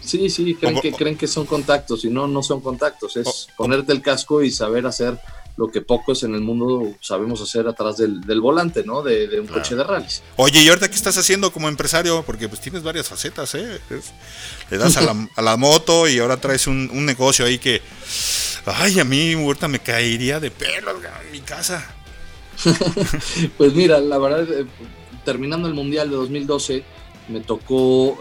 Sí, 0.00 0.28
sí, 0.28 0.56
creen, 0.56 0.76
o, 0.76 0.80
que, 0.80 0.90
creen 0.90 1.16
que 1.16 1.28
son 1.28 1.46
contactos 1.46 2.04
y 2.04 2.10
no, 2.10 2.26
no 2.26 2.42
son 2.42 2.60
contactos. 2.60 3.16
Es 3.16 3.26
o, 3.26 3.56
ponerte 3.56 3.92
el 3.92 4.02
casco 4.02 4.42
y 4.42 4.50
saber 4.50 4.84
hacer 4.84 5.16
lo 5.56 5.70
que 5.70 5.80
pocos 5.80 6.24
en 6.24 6.34
el 6.34 6.40
mundo 6.40 6.94
sabemos 7.00 7.40
hacer 7.40 7.68
atrás 7.68 7.96
del, 7.96 8.20
del 8.22 8.40
volante, 8.40 8.82
¿no? 8.84 9.02
De, 9.02 9.28
de 9.28 9.40
un 9.40 9.46
claro. 9.46 9.62
coche 9.62 9.76
de 9.76 9.84
rallies. 9.84 10.22
Oye, 10.36 10.62
¿y 10.62 10.68
ahorita 10.68 10.88
qué 10.88 10.96
estás 10.96 11.16
haciendo 11.16 11.52
como 11.52 11.68
empresario? 11.68 12.24
Porque 12.24 12.48
pues 12.48 12.60
tienes 12.60 12.82
varias 12.82 13.08
facetas, 13.08 13.54
¿eh? 13.54 13.80
Le 14.70 14.78
das 14.78 14.96
a 14.96 15.02
la, 15.02 15.28
a 15.36 15.42
la 15.42 15.56
moto 15.56 16.08
y 16.08 16.18
ahora 16.18 16.38
traes 16.38 16.66
un, 16.66 16.90
un, 16.92 17.06
negocio 17.06 17.46
ahí 17.46 17.58
que... 17.58 17.82
Ay, 18.66 18.98
a 18.98 19.04
mí 19.04 19.34
ahorita 19.34 19.68
me 19.68 19.78
caería 19.78 20.40
de 20.40 20.50
pelo 20.50 20.90
en 20.90 21.32
mi 21.32 21.40
casa. 21.40 21.94
pues 23.58 23.74
mira, 23.74 24.00
la 24.00 24.18
verdad, 24.18 24.50
eh, 24.50 24.66
terminando 25.24 25.68
el 25.68 25.74
Mundial 25.74 26.10
de 26.10 26.16
2012, 26.16 26.82
me 27.28 27.40
tocó 27.40 28.12
uh, 28.12 28.16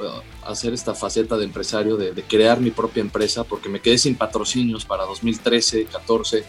hacer 0.45 0.73
esta 0.73 0.93
faceta 0.93 1.37
de 1.37 1.45
empresario, 1.45 1.97
de, 1.97 2.11
de, 2.11 2.23
crear 2.23 2.59
mi 2.59 2.71
propia 2.71 3.01
empresa, 3.01 3.43
porque 3.45 3.69
me 3.69 3.79
quedé 3.79 3.97
sin 3.97 4.15
patrocinios 4.15 4.85
para 4.85 5.05
2013, 5.05 5.85
14 5.85 6.43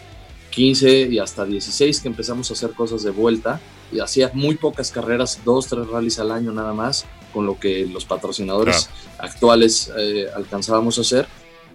15 0.54 1.08
y 1.10 1.18
hasta 1.18 1.44
16 1.44 2.00
que 2.00 2.08
empezamos 2.08 2.50
a 2.50 2.54
hacer 2.54 2.70
cosas 2.72 3.02
de 3.02 3.10
vuelta 3.10 3.60
y 3.92 3.98
hacía 3.98 4.30
muy 4.34 4.54
pocas 4.54 4.90
carreras, 4.92 5.40
dos, 5.44 5.66
tres 5.66 5.86
rallies 5.88 6.18
al 6.18 6.30
año 6.30 6.52
nada 6.52 6.72
más, 6.72 7.06
con 7.32 7.44
lo 7.44 7.58
que 7.58 7.86
los 7.86 8.04
patrocinadores 8.04 8.86
claro. 8.86 9.32
actuales 9.32 9.92
eh, 9.98 10.26
alcanzábamos 10.34 10.98
a 10.98 11.00
hacer. 11.00 11.26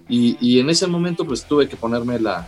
Y, 0.07 0.37
y, 0.39 0.59
en 0.59 0.69
ese 0.69 0.87
momento 0.87 1.25
pues 1.25 1.43
tuve 1.43 1.69
que 1.69 1.75
ponerme 1.75 2.19
la, 2.19 2.47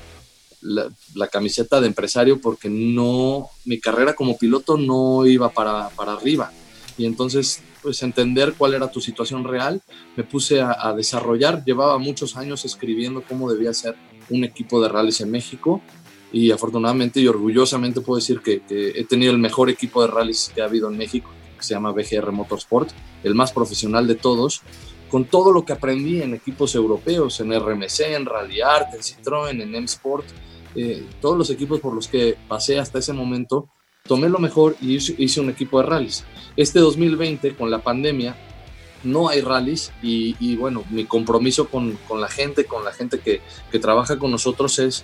la, 0.62 0.90
la, 1.14 1.28
camiseta 1.28 1.80
de 1.80 1.88
empresario 1.88 2.42
porque 2.42 2.70
no, 2.70 3.50
mi 3.66 3.80
carrera 3.80 4.16
como 4.16 4.36
piloto 4.36 4.78
no 4.78 5.28
iba 5.28 5.50
para, 5.50 5.90
para 5.90 6.14
arriba. 6.14 6.52
y 6.98 7.06
entonces 7.06 7.62
pues 7.82 8.02
entender 8.04 8.54
cuál 8.58 8.74
era 8.74 8.92
tu 8.92 9.02
situación 9.02 9.44
real, 9.44 9.82
me 10.16 10.24
puse 10.24 10.62
a, 10.62 10.94
desarrollar, 10.96 11.64
llevaba 11.66 11.98
muchos 11.98 12.38
años 12.38 12.64
escribiendo 12.66 13.24
cómo 13.28 13.52
debía 13.52 13.74
ser 13.74 13.96
un 14.30 14.44
equipo 14.44 14.82
de 14.82 14.90
rallies 14.90 15.22
en 15.22 15.32
México 15.32 15.82
y 16.32 16.52
afortunadamente 16.52 17.20
y 17.20 17.28
orgullosamente 17.28 18.02
puedo 18.02 18.20
decir 18.20 18.42
que, 18.42 18.62
he 18.70 19.04
tenido 19.06 19.32
el 19.32 19.38
mejor 19.38 19.70
equipo 19.70 20.02
de 20.02 20.08
rallies 20.08 20.52
que 20.54 20.62
ha 20.62 20.66
habido 20.66 20.90
en 20.90 20.98
México, 20.98 21.30
que 21.58 21.64
se 21.64 21.74
llama 21.74 21.92
BGR 21.92 22.32
Motorsport, 22.32 22.90
el 23.24 23.36
más 23.36 23.52
profesional 23.52 24.08
de 24.08 24.16
todos, 24.16 24.62
con 25.10 25.26
todo 25.26 25.52
lo 25.52 25.66
que 25.66 25.74
aprendí 25.74 26.22
en 26.22 26.34
equipos 26.34 26.74
europeos, 26.74 27.40
en 27.42 27.52
RMC, 27.54 28.00
en 28.16 28.26
Rally 28.26 28.62
Art, 28.62 28.94
en 28.94 29.02
Citroën, 29.02 29.62
en 29.62 29.76
M-Sport, 29.76 30.26
eh, 30.74 31.06
todos 31.20 31.38
los 31.38 31.50
equipos 31.50 31.82
por 31.82 31.94
los 31.94 32.08
que 32.08 32.38
pasé 32.48 32.80
hasta 32.80 33.00
ese 33.00 33.12
momento, 33.12 33.68
tomé 34.08 34.30
lo 34.30 34.40
mejor 34.40 34.78
y 34.82 34.96
hice, 34.96 35.42
un 35.42 35.50
equipo 35.50 35.80
de 35.80 35.88
rallies. 35.88 36.24
Este 36.56 36.80
2020, 36.80 37.56
con 37.56 37.70
la 37.70 37.80
pandemia, 37.80 38.36
no 39.04 39.30
hay 39.30 39.42
rallies 39.42 39.92
y, 40.02 40.56
bueno, 40.56 40.84
mi 40.90 41.06
compromiso 41.06 41.68
con, 41.68 41.98
la 42.18 42.30
gente, 42.30 42.66
con 42.66 42.86
la 42.86 42.94
gente 42.94 43.20
que, 43.20 43.42
trabaja 43.80 44.18
con 44.18 44.32
nosotros 44.32 44.80
es 44.80 45.04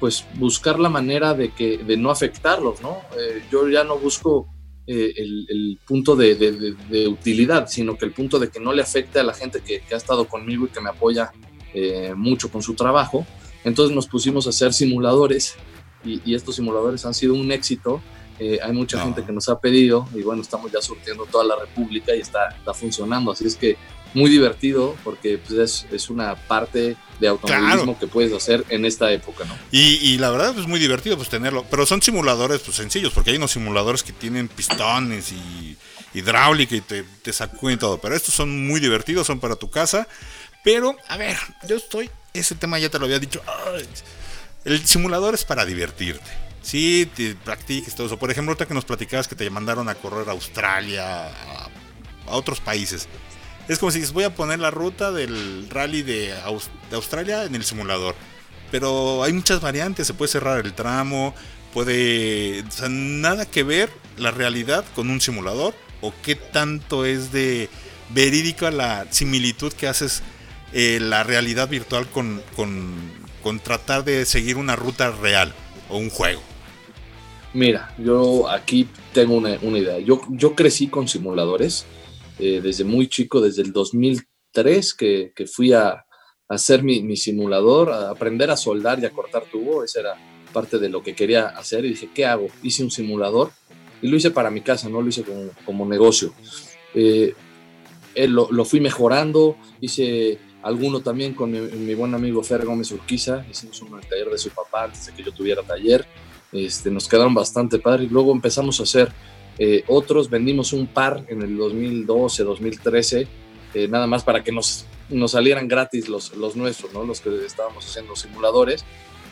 pues 0.00 0.24
buscar 0.34 0.78
la 0.78 0.88
manera 0.88 1.34
de, 1.34 1.50
que, 1.50 1.78
de 1.78 1.96
no 1.96 2.10
afectarlos, 2.10 2.80
¿no? 2.80 2.98
Eh, 3.18 3.42
yo 3.50 3.68
ya 3.68 3.84
no 3.84 3.98
busco 3.98 4.48
eh, 4.90 5.12
el, 5.18 5.78
punto 5.86 6.16
de, 6.16 6.74
utilidad, 7.08 7.68
sino 7.68 7.98
que 7.98 8.06
el 8.06 8.12
punto 8.12 8.38
de 8.38 8.48
que 8.48 8.58
no 8.58 8.72
le 8.72 8.80
afecte 8.80 9.20
a 9.20 9.22
la 9.22 9.34
gente 9.34 9.60
que, 9.60 9.82
ha 9.92 9.98
estado 9.98 10.26
conmigo 10.26 10.64
y 10.64 10.68
que 10.68 10.80
me 10.80 10.88
apoya 10.88 11.30
eh, 11.74 12.14
mucho 12.16 12.50
con 12.50 12.62
su 12.62 12.72
trabajo. 12.72 13.26
Entonces 13.64 13.94
nos 13.94 14.06
pusimos 14.06 14.46
a 14.46 14.48
hacer 14.48 14.72
simuladores 14.72 15.56
y, 16.02 16.34
estos 16.34 16.56
simuladores 16.56 17.04
han 17.04 17.12
sido 17.12 17.34
un 17.34 17.52
éxito. 17.52 18.00
Eh, 18.38 18.60
hay 18.62 18.72
mucha 18.72 18.98
gente 19.04 19.22
que 19.22 19.32
nos 19.32 19.50
ha 19.50 19.60
pedido 19.60 20.08
y 20.14 20.22
bueno, 20.22 20.40
estamos 20.40 20.72
ya 20.72 20.80
surtiendo 20.80 21.26
toda 21.26 21.44
la 21.44 21.56
República 21.56 22.16
y 22.16 22.20
está, 22.20 22.48
está 22.48 22.72
funcionando. 22.72 23.32
Así 23.32 23.46
es 23.46 23.56
que 23.56 23.76
muy 24.18 24.30
divertido 24.30 24.96
porque 25.04 25.38
pues, 25.38 25.58
es, 25.58 25.86
es, 25.92 26.10
una 26.10 26.34
parte 26.34 26.96
de 27.20 27.28
automovilismo 27.28 27.98
que 27.98 28.06
puedes 28.06 28.32
hacer 28.32 28.64
en 28.68 28.84
esta 28.84 29.10
época, 29.12 29.44
¿no? 29.44 29.56
Y, 29.70 29.94
y, 30.02 30.18
la 30.18 30.30
verdad 30.30 30.58
es 30.58 30.66
muy 30.66 30.80
divertido 30.80 31.16
pues 31.16 31.28
tenerlo, 31.28 31.64
pero 31.70 31.86
son 31.86 32.02
simuladores 32.02 32.60
pues 32.60 32.76
sencillos 32.76 33.12
porque 33.12 33.30
hay 33.30 33.36
unos 33.36 33.52
simuladores 33.52 34.02
que 34.02 34.12
tienen 34.12 34.48
pistones 34.48 35.32
y 35.32 35.76
hidráulica 36.14 36.74
y 36.74 36.80
te, 36.80 37.04
te 37.22 37.32
sacuden 37.32 37.78
todo, 37.78 37.98
pero 37.98 38.14
estos 38.14 38.34
son 38.34 38.66
muy 38.66 38.80
divertidos, 38.80 39.26
son 39.26 39.40
para 39.40 39.56
tu 39.56 39.70
casa, 39.70 40.08
pero 40.64 40.96
a 41.08 41.16
ver, 41.16 41.36
yo 41.68 41.76
estoy, 41.76 42.10
ese 42.34 42.56
tema 42.56 42.78
ya 42.78 42.88
te 42.88 42.98
lo 42.98 43.04
había 43.04 43.20
dicho, 43.20 43.40
el 44.64 44.84
simulador 44.84 45.34
es 45.34 45.44
para 45.44 45.64
divertirte. 45.64 46.48
Sí, 46.60 47.08
te 47.14 47.34
practiques 47.34 47.94
todo 47.94 48.08
eso. 48.08 48.18
Por 48.18 48.30
ejemplo, 48.30 48.50
ahorita 48.50 48.66
que 48.66 48.74
nos 48.74 48.84
platicabas 48.84 49.26
que 49.26 49.36
te 49.36 49.48
mandaron 49.48 49.88
a 49.88 49.94
correr 49.94 50.28
a 50.28 50.32
Australia, 50.32 51.28
a, 51.28 51.68
a 52.26 52.30
otros 52.36 52.60
países 52.60 53.08
es 53.68 53.78
como 53.78 53.92
si 53.92 54.00
voy 54.12 54.24
a 54.24 54.34
poner 54.34 54.58
la 54.58 54.70
ruta 54.70 55.12
del 55.12 55.68
rally 55.68 56.02
de, 56.02 56.32
Australia 56.92 57.44
en 57.44 57.54
el 57.54 57.64
simulador. 57.64 58.14
Pero 58.70 59.22
hay 59.22 59.32
muchas 59.32 59.60
variantes, 59.60 60.06
se 60.06 60.14
puede 60.14 60.32
cerrar 60.32 60.64
el 60.64 60.72
tramo, 60.72 61.34
puede... 61.72 62.62
O 62.66 62.70
sea, 62.70 62.88
nada 62.88 63.46
que 63.46 63.62
ver 63.62 63.90
la 64.16 64.30
realidad 64.30 64.84
con 64.94 65.10
un 65.10 65.20
simulador 65.20 65.74
o 66.00 66.12
qué 66.22 66.34
tanto 66.34 67.04
es 67.04 67.30
de 67.32 67.68
verídica 68.10 68.70
la 68.70 69.06
similitud 69.10 69.72
que 69.72 69.86
haces 69.86 70.22
eh, 70.72 70.98
la 71.00 71.22
realidad 71.22 71.68
virtual 71.68 72.06
con, 72.08 72.42
con, 72.56 73.60
tratar 73.62 74.04
de 74.04 74.26
seguir 74.26 74.58
una 74.58 74.76
ruta 74.76 75.10
real 75.10 75.54
o 75.88 75.96
un 75.96 76.10
juego. 76.10 76.42
Mira, 77.54 77.94
yo 77.96 78.48
aquí 78.50 78.86
tengo 79.14 79.34
una, 79.34 79.56
una 79.62 79.78
idea. 79.78 79.98
Yo, 80.00 80.20
yo 80.28 80.54
crecí 80.54 80.88
con 80.88 81.08
simuladores 81.08 81.86
eh, 82.38 82.60
desde 82.62 82.84
muy 82.84 83.08
chico, 83.08 83.40
desde 83.40 83.62
el 83.62 83.72
2003 83.72 84.94
que, 84.94 85.32
que 85.34 85.46
fui 85.46 85.72
a, 85.72 86.04
hacer 86.48 86.82
mi, 86.82 87.02
mi, 87.02 87.16
simulador, 87.16 87.90
a 87.90 88.10
aprender 88.10 88.50
a 88.50 88.56
soldar 88.56 88.98
y 89.00 89.04
a 89.04 89.10
cortar 89.10 89.44
tubo, 89.44 89.84
esa 89.84 90.00
era 90.00 90.14
parte 90.52 90.78
de 90.78 90.88
lo 90.88 91.02
que 91.02 91.14
quería 91.14 91.48
hacer 91.48 91.84
y 91.84 91.90
dije, 91.90 92.08
¿qué 92.14 92.24
hago? 92.24 92.48
Hice 92.62 92.82
un 92.82 92.90
simulador 92.90 93.50
y 94.00 94.08
lo 94.08 94.16
hice 94.16 94.30
para 94.30 94.50
mi 94.50 94.62
casa, 94.62 94.88
no 94.88 95.02
lo 95.02 95.08
hice 95.08 95.24
como, 95.24 95.50
como 95.66 95.84
negocio. 95.84 96.32
Eh, 96.94 97.34
lo, 98.14 98.50
lo, 98.50 98.64
fui 98.64 98.80
mejorando, 98.80 99.56
hice 99.80 100.38
alguno 100.62 101.00
también 101.00 101.34
con 101.34 101.50
mi, 101.50 101.60
mi, 101.60 101.94
buen 101.94 102.14
amigo 102.14 102.42
Fer 102.42 102.64
Gómez 102.64 102.90
Urquiza, 102.90 103.44
hicimos 103.48 103.80
un 103.82 104.00
taller 104.00 104.28
de 104.30 104.38
su 104.38 104.48
papá 104.50 104.84
antes 104.84 105.06
de 105.06 105.12
que 105.12 105.22
yo 105.22 105.32
tuviera 105.32 105.62
taller, 105.62 106.06
este, 106.50 106.90
nos 106.90 107.06
quedaron 107.08 107.34
bastante 107.34 107.78
padres. 107.78 108.10
Y 108.10 108.12
luego 108.12 108.32
empezamos 108.32 108.80
a 108.80 108.84
hacer 108.84 109.12
eh, 109.58 109.84
otros 109.88 110.30
vendimos 110.30 110.72
un 110.72 110.86
par 110.86 111.24
en 111.28 111.42
el 111.42 111.56
2012, 111.56 112.44
2013, 112.44 113.28
eh, 113.74 113.88
nada 113.88 114.06
más 114.06 114.22
para 114.22 114.44
que 114.44 114.52
nos, 114.52 114.86
nos 115.08 115.32
salieran 115.32 115.66
gratis 115.66 116.08
los, 116.08 116.36
los 116.36 116.56
nuestros, 116.56 116.92
¿no? 116.92 117.04
los 117.04 117.20
que 117.20 117.44
estábamos 117.44 117.84
haciendo 117.86 118.14
simuladores. 118.14 118.84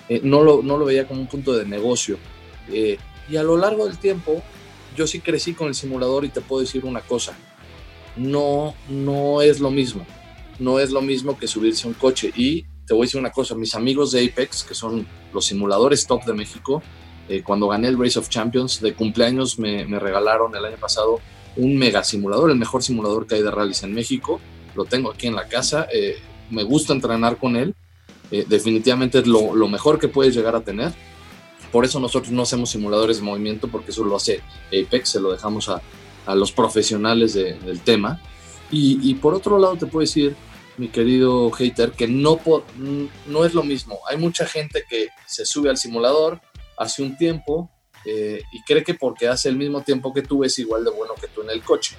Eh, 0.08 0.20
no, 0.22 0.42
lo, 0.42 0.62
no 0.62 0.76
lo 0.78 0.84
veía 0.84 1.06
como 1.06 1.20
un 1.20 1.28
punto 1.28 1.52
de 1.52 1.64
negocio. 1.64 2.18
y 2.68 3.36
a 3.36 3.42
lo 3.42 3.56
largo 3.56 3.86
del 3.86 3.98
tiempo, 3.98 4.42
yo 4.96 5.06
sí 5.06 5.20
crecí 5.20 5.54
con 5.54 5.68
el 5.68 5.74
simulador 5.74 6.24
y 6.24 6.28
te 6.28 6.40
puedo 6.40 6.60
decir 6.60 6.84
una 6.84 7.00
cosa, 7.00 7.36
no, 8.16 8.74
no 8.88 9.42
es 9.42 9.60
lo 9.60 9.70
mismo. 9.70 10.06
No 10.58 10.80
es 10.80 10.90
lo 10.90 11.02
mismo 11.02 11.38
que 11.38 11.46
subirse 11.46 11.86
a 11.86 11.88
un 11.88 11.94
coche. 11.94 12.32
Y 12.34 12.62
te 12.86 12.94
voy 12.94 13.04
a 13.04 13.06
decir 13.06 13.20
una 13.20 13.30
cosa, 13.30 13.54
mis 13.54 13.74
amigos 13.74 14.12
de 14.12 14.24
Apex, 14.24 14.64
que 14.64 14.74
son 14.74 15.06
los 15.32 15.44
simuladores 15.44 16.06
top 16.06 16.24
de 16.24 16.32
México, 16.32 16.82
eh, 17.28 17.42
cuando 17.42 17.68
gané 17.68 17.88
el 17.88 17.98
Race 17.98 18.18
of 18.18 18.28
Champions 18.28 18.80
de 18.80 18.94
cumpleaños 18.94 19.58
me, 19.58 19.84
regalaron 19.98 20.54
el 20.54 20.64
año 20.64 20.76
pasado 20.76 21.20
un 21.56 21.76
mega 21.76 22.04
simulador, 22.04 22.50
el 22.50 22.56
mejor 22.56 22.82
simulador 22.82 23.26
que 23.26 23.36
hay 23.36 23.42
de 23.42 23.50
rallies 23.50 23.82
en 23.82 23.94
México. 23.94 24.40
Lo 24.74 24.84
tengo 24.84 25.10
aquí 25.10 25.26
en 25.26 25.34
la 25.34 25.48
casa. 25.48 25.88
Eh, 25.92 26.18
me 26.50 26.62
gusta 26.62 26.92
entrenar 26.92 27.38
con 27.38 27.56
él. 27.56 27.74
Eh, 28.30 28.44
definitivamente 28.46 29.20
es 29.20 29.26
lo, 29.26 29.54
mejor 29.68 29.98
que 29.98 30.08
puedes 30.08 30.34
llegar 30.34 30.54
a 30.54 30.60
tener. 30.60 30.92
Por 31.72 31.84
eso 31.84 31.98
nosotros 31.98 32.30
no 32.30 32.42
hacemos 32.42 32.70
simuladores 32.70 33.16
de 33.16 33.22
movimiento, 33.22 33.68
porque 33.68 33.90
eso 33.90 34.04
lo 34.04 34.16
hace 34.16 34.42
Apex, 34.68 35.08
se 35.08 35.20
lo 35.20 35.32
dejamos 35.32 35.68
a, 35.68 35.82
los 36.34 36.52
profesionales 36.52 37.34
del 37.34 37.80
tema. 37.80 38.20
Y, 38.70 39.14
por 39.14 39.34
otro 39.34 39.58
lado 39.58 39.76
te 39.76 39.86
puedo 39.86 40.00
decir, 40.00 40.34
mi 40.76 40.88
querido 40.88 41.50
hater, 41.52 41.92
que 41.92 42.08
no, 42.08 42.40
no 43.26 43.44
es 43.44 43.54
lo 43.54 43.62
mismo. 43.62 44.00
Hay 44.08 44.16
mucha 44.16 44.44
gente 44.46 44.84
que 44.88 45.08
se 45.26 45.46
sube 45.46 45.70
al 45.70 45.76
simulador, 45.76 46.40
hace 46.76 47.02
un 47.02 47.16
tiempo 47.16 47.70
eh, 48.04 48.42
y 48.52 48.62
cree 48.62 48.84
que 48.84 48.94
porque 48.94 49.28
hace 49.28 49.48
el 49.48 49.56
mismo 49.56 49.82
tiempo 49.82 50.12
que 50.12 50.22
tú 50.22 50.44
es 50.44 50.58
igual 50.58 50.84
de 50.84 50.90
bueno 50.90 51.14
que 51.20 51.28
tú 51.28 51.42
en 51.42 51.50
el 51.50 51.62
coche. 51.62 51.96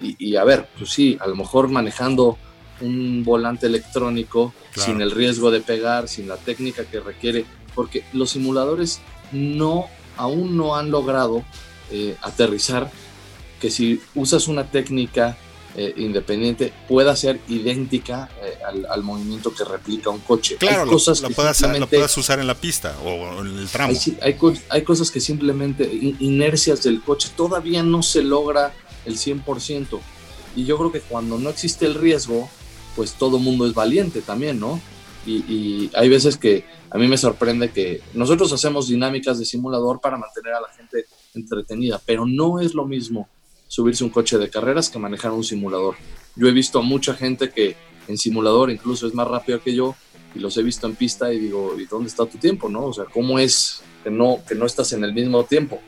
Y, 0.00 0.34
a 0.34 0.42
ver, 0.42 0.68
pues 0.76 0.90
sí, 0.90 1.16
a 1.20 1.28
lo 1.28 1.36
mejor 1.36 1.68
manejando 1.68 2.36
un 2.80 3.22
volante 3.22 3.66
electrónico 3.66 4.52
sin 4.74 5.00
el 5.00 5.12
riesgo 5.12 5.52
de 5.52 5.60
pegar, 5.60 6.08
sin 6.08 6.26
la 6.26 6.38
técnica 6.38 6.84
que 6.84 6.98
requiere, 6.98 7.44
porque 7.72 8.02
los 8.12 8.30
simuladores 8.30 9.00
no, 9.30 9.86
aún 10.16 10.56
no 10.56 10.74
han 10.74 10.90
logrado 10.90 11.44
eh, 11.92 12.16
aterrizar 12.20 12.90
que 13.60 13.70
si 13.70 14.00
usas 14.16 14.48
una 14.48 14.72
técnica 14.72 15.36
eh, 15.74 15.94
independiente 15.96 16.70
pueda 16.86 17.16
ser 17.16 17.40
idéntica 17.48 18.28
eh, 18.42 18.84
al, 18.90 19.02
movimiento 19.02 19.54
que 19.54 19.64
replica 19.64 20.10
un 20.10 20.18
coche. 20.18 20.56
Claro, 20.56 20.82
hay 20.82 20.88
cosas 20.90 21.22
que 21.22 21.32
puedas, 21.32 21.62
usar 22.18 22.38
en 22.40 22.46
la 22.46 22.54
pista 22.54 22.94
o 23.02 23.40
en 23.40 23.58
el 23.58 23.68
tramo. 23.68 23.94
Hay, 24.20 24.36
hay, 24.68 24.82
cosas 24.82 25.10
que 25.10 25.18
simplemente, 25.18 25.84
inercias 26.20 26.82
del 26.82 27.00
coche, 27.00 27.30
todavía 27.34 27.82
no 27.82 28.02
se 28.02 28.22
logra 28.22 28.74
el 29.06 29.16
100%. 29.16 29.98
Y 30.56 30.66
yo 30.66 30.76
creo 30.76 30.92
que 30.92 31.00
cuando 31.00 31.38
no 31.38 31.48
existe 31.48 31.86
el 31.86 31.94
riesgo, 31.94 32.50
pues 32.94 33.14
todo 33.14 33.38
mundo 33.38 33.66
es 33.66 33.72
valiente 33.72 34.20
también, 34.20 34.60
¿no? 34.60 34.78
Y, 35.24 35.36
y, 35.50 35.90
hay 35.94 36.10
veces 36.10 36.36
que 36.36 36.66
a 36.90 36.98
mí 36.98 37.08
me 37.08 37.16
sorprende 37.16 37.70
que 37.70 38.02
nosotros 38.12 38.52
hacemos 38.52 38.88
dinámicas 38.88 39.38
de 39.38 39.46
simulador 39.46 40.00
para 40.00 40.18
mantener 40.18 40.52
a 40.52 40.60
la 40.60 40.68
gente 40.68 41.06
entretenida, 41.32 41.98
pero 42.04 42.26
no 42.26 42.60
es 42.60 42.74
lo 42.74 42.84
mismo 42.84 43.26
subirse 43.72 44.04
un 44.04 44.10
coche 44.10 44.36
de 44.36 44.50
carreras 44.50 44.90
que 44.90 44.98
manejar 44.98 45.30
un 45.30 45.42
simulador. 45.42 45.96
Yo 46.36 46.46
he 46.46 46.52
visto 46.52 46.78
a 46.78 46.82
mucha 46.82 47.14
gente 47.14 47.48
que 47.48 47.74
en 48.06 48.18
simulador 48.18 48.70
incluso 48.70 49.06
es 49.06 49.14
más 49.14 49.26
rápido 49.26 49.62
que 49.62 49.74
yo 49.74 49.96
y 50.34 50.40
los 50.40 50.58
he 50.58 50.62
visto 50.62 50.86
en 50.86 50.94
pista 50.94 51.32
y 51.32 51.38
digo, 51.38 51.80
¿y 51.80 51.86
dónde 51.86 52.10
está 52.10 52.26
tu 52.26 52.36
tiempo? 52.36 52.68
¿no? 52.68 52.84
O 52.84 52.92
sea, 52.92 53.06
¿cómo 53.06 53.38
es 53.38 53.82
que 54.04 54.10
no, 54.10 54.42
que 54.46 54.54
no 54.54 54.66
estás 54.66 54.92
en 54.92 55.04
el 55.04 55.14
mismo 55.14 55.44
tiempo? 55.44 55.80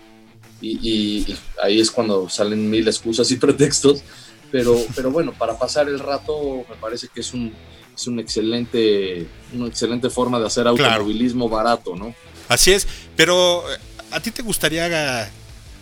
Y, 0.63 1.27
ahí 1.63 1.79
es 1.79 1.91
cuando 1.91 2.27
salen 2.31 2.71
mil 2.71 2.89
excusas 2.89 3.31
y 3.31 3.37
pretextos, 3.45 4.03
pero, 4.51 4.79
pero 4.97 5.11
bueno, 5.11 5.35
para 5.35 5.59
pasar 5.59 5.87
el 5.91 5.99
rato 5.99 6.65
me 6.71 6.77
parece 6.77 7.09
que 7.09 7.21
es 7.21 7.35
un, 7.35 7.53
es 7.95 8.07
un 8.07 8.19
excelente, 8.19 9.27
una 9.53 9.67
excelente 9.67 10.09
forma 10.09 10.41
de 10.41 10.47
hacer 10.47 10.67
automovilismo 10.67 11.51
barato, 11.51 11.95
¿no? 11.97 12.15
Así 12.49 12.73
es, 12.73 12.89
pero 13.15 13.63
¿a 14.11 14.21
ti 14.21 14.31
te 14.31 14.41
gustaría 14.41 15.31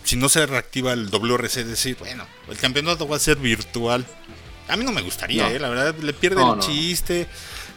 si 0.05 0.17
no 0.17 0.29
se 0.29 0.47
reactiva 0.47 0.93
el 0.93 1.11
WRC, 1.11 1.65
decir, 1.65 1.97
bueno, 1.99 2.27
el 2.49 2.57
campeonato 2.57 3.07
va 3.09 3.17
a 3.17 3.21
ser 3.21 3.37
virtual. 3.37 4.07
A 4.69 4.77
mí 4.77 4.85
no 4.85 4.93
me 4.93 5.03
gustaría, 5.03 5.51
eh, 5.53 5.59
la 5.59 5.69
verdad, 5.69 5.95
le 5.97 6.13
pierde 6.13 6.43
el 6.43 6.59
chiste, 6.61 7.27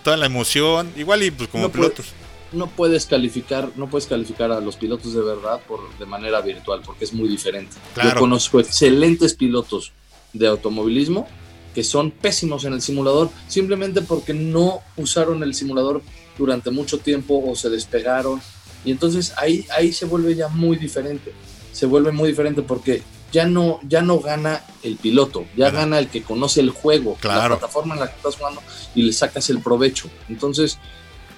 toda 0.04 0.18
la 0.18 0.26
emoción, 0.28 0.92
igual 0.96 1.24
y 1.24 1.32
pues 1.32 1.50
como 1.50 1.72
pilotos. 1.72 2.08
no 2.52 2.68
puedes 2.68 3.06
calificar, 3.06 3.72
no 3.76 3.90
puedes 3.90 4.08
calificar 4.08 4.52
a 4.52 4.60
los 4.62 4.76
pilotos 4.78 5.14
de 5.14 5.22
verdad 5.22 5.60
por 5.68 5.98
de 5.98 6.06
manera 6.06 6.42
virtual, 6.42 6.82
porque 6.86 7.06
es 7.06 7.14
muy 7.14 7.28
diferente. 7.28 7.76
Yo 8.02 8.16
conozco 8.16 8.60
excelentes 8.60 9.34
pilotos 9.34 9.92
de 10.34 10.48
automovilismo 10.48 11.28
que 11.76 11.84
son 11.84 12.10
pésimos 12.10 12.64
en 12.64 12.74
el 12.74 12.82
simulador 12.82 13.30
simplemente 13.50 14.02
porque 14.02 14.34
no 14.34 14.80
usaron 14.96 15.44
el 15.44 15.54
simulador 15.54 16.02
durante 16.38 16.72
mucho 16.72 17.00
tiempo 17.00 17.44
o 17.46 17.54
se 17.56 17.70
despegaron. 17.70 18.42
Y 18.86 18.92
entonces 18.92 19.34
ahí, 19.36 19.66
ahí 19.76 19.92
se 19.92 20.06
vuelve 20.06 20.36
ya 20.36 20.48
muy 20.48 20.78
diferente. 20.78 21.34
Se 21.76 21.86
vuelve 21.86 22.14
muy 22.14 22.30
diferente 22.30 22.62
porque 22.62 23.04
ya 23.32 23.46
no, 23.46 23.82
ya 23.86 24.02
no 24.02 24.20
gana 24.20 24.64
el 24.82 24.96
piloto, 24.96 25.46
ya 25.58 25.70
gana 25.70 26.00
el 26.00 26.08
que 26.08 26.24
conoce 26.24 26.62
el 26.62 26.70
juego, 26.70 27.18
la 27.22 27.48
plataforma 27.48 27.96
en 27.96 28.00
la 28.00 28.08
que 28.08 28.16
estás 28.16 28.38
jugando 28.38 28.62
y 28.96 29.02
le 29.02 29.12
sacas 29.12 29.50
el 29.50 29.60
provecho. 29.60 30.10
Entonces, 30.30 30.80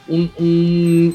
un, 0.08 0.32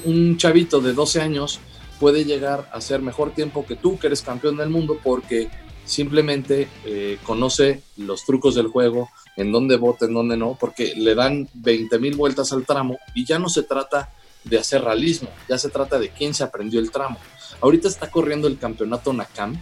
un, 0.04 0.36
chavito 0.38 0.80
de 0.80 0.92
12 0.92 1.20
años 1.20 1.60
puede 2.00 2.24
llegar 2.24 2.68
a 2.72 2.80
ser 2.80 3.00
mejor 3.00 3.32
tiempo 3.32 3.64
que 3.64 3.76
tú, 3.76 3.96
que 3.96 4.08
eres 4.08 4.22
campeón 4.22 4.56
del 4.56 4.70
mundo, 4.70 4.98
porque 5.00 5.50
simplemente 5.84 6.68
eh, 6.84 7.18
conoce 7.22 7.82
los 7.96 8.24
trucos 8.24 8.56
del 8.56 8.66
juego, 8.66 9.08
en 9.36 9.52
dónde 9.52 9.76
vota, 9.76 10.06
en 10.06 10.14
dónde 10.14 10.36
no, 10.36 10.56
porque 10.58 10.94
le 10.96 11.14
dan 11.14 11.48
20 11.54 11.96
mil 12.00 12.16
vueltas 12.16 12.52
al 12.52 12.66
tramo 12.66 12.98
y 13.14 13.24
ya 13.24 13.38
no 13.38 13.48
se 13.48 13.62
trata 13.62 14.10
de 14.42 14.58
hacer 14.58 14.82
realismo, 14.82 15.28
ya 15.48 15.58
se 15.58 15.68
trata 15.68 16.00
de 16.00 16.10
quién 16.10 16.34
se 16.34 16.42
aprendió 16.42 16.80
el 16.80 16.90
tramo. 16.90 17.18
Ahorita 17.62 17.88
está 17.88 18.10
corriendo 18.10 18.48
el 18.48 18.58
campeonato 18.58 19.12
Nakam 19.12 19.58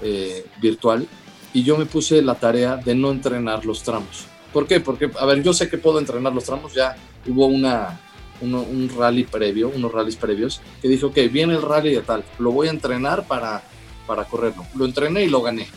eh, 0.00 0.46
virtual 0.60 1.06
y 1.52 1.62
yo 1.62 1.76
me 1.76 1.86
puse 1.86 2.22
la 2.22 2.34
tarea 2.34 2.76
de 2.76 2.94
no 2.94 3.10
entrenar 3.10 3.64
los 3.64 3.82
tramos. 3.82 4.24
¿Por 4.52 4.66
qué? 4.66 4.80
Porque, 4.80 5.10
a 5.18 5.26
ver, 5.26 5.42
yo 5.42 5.52
sé 5.52 5.68
que 5.68 5.78
puedo 5.78 5.98
entrenar 5.98 6.32
los 6.32 6.44
tramos, 6.44 6.74
ya 6.74 6.96
hubo 7.28 7.46
una, 7.46 8.00
un 8.40 8.90
rally 8.96 9.24
previo, 9.24 9.68
unos 9.68 9.92
rallies 9.92 10.16
previos, 10.16 10.60
que 10.80 10.88
dije, 10.88 11.04
ok, 11.04 11.16
viene 11.30 11.54
el 11.54 11.62
rally 11.62 11.94
de 11.94 12.00
tal, 12.00 12.24
lo 12.38 12.50
voy 12.50 12.68
a 12.68 12.70
entrenar 12.70 13.26
para, 13.26 13.62
para 14.06 14.24
correrlo. 14.24 14.66
Lo 14.74 14.86
entrené 14.86 15.24
y 15.24 15.28
lo 15.28 15.42
gané. 15.42 15.68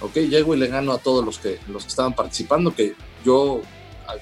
Ok, 0.00 0.14
llego 0.14 0.54
y 0.54 0.58
le 0.58 0.68
gano 0.68 0.92
a 0.92 0.98
todos 0.98 1.24
los 1.24 1.38
que, 1.38 1.58
los 1.68 1.82
que 1.84 1.88
estaban 1.88 2.14
participando, 2.14 2.74
que 2.74 2.94
yo 3.24 3.60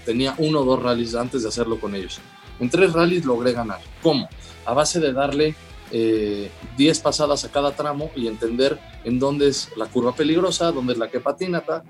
tenía 0.04 0.34
uno 0.38 0.60
o 0.60 0.64
dos 0.64 0.82
rallies 0.82 1.14
antes 1.14 1.42
de 1.42 1.48
hacerlo 1.48 1.78
con 1.78 1.94
ellos. 1.94 2.20
En 2.60 2.70
tres 2.70 2.92
rallies 2.92 3.24
logré 3.24 3.52
ganar. 3.52 3.80
¿Cómo? 4.02 4.28
A 4.64 4.72
base 4.72 5.00
de 5.00 5.12
darle 5.12 5.54
10 5.92 6.98
eh, 6.98 7.00
pasadas 7.02 7.44
a 7.44 7.50
cada 7.50 7.76
tramo 7.76 8.10
y 8.16 8.26
entender 8.26 8.78
en 9.04 9.18
dónde 9.18 9.48
es 9.48 9.68
la 9.76 9.86
curva 9.86 10.14
peligrosa, 10.14 10.72
dónde 10.72 10.94
es 10.94 10.98
la 10.98 11.10
que 11.10 11.20
patinata. 11.20 11.84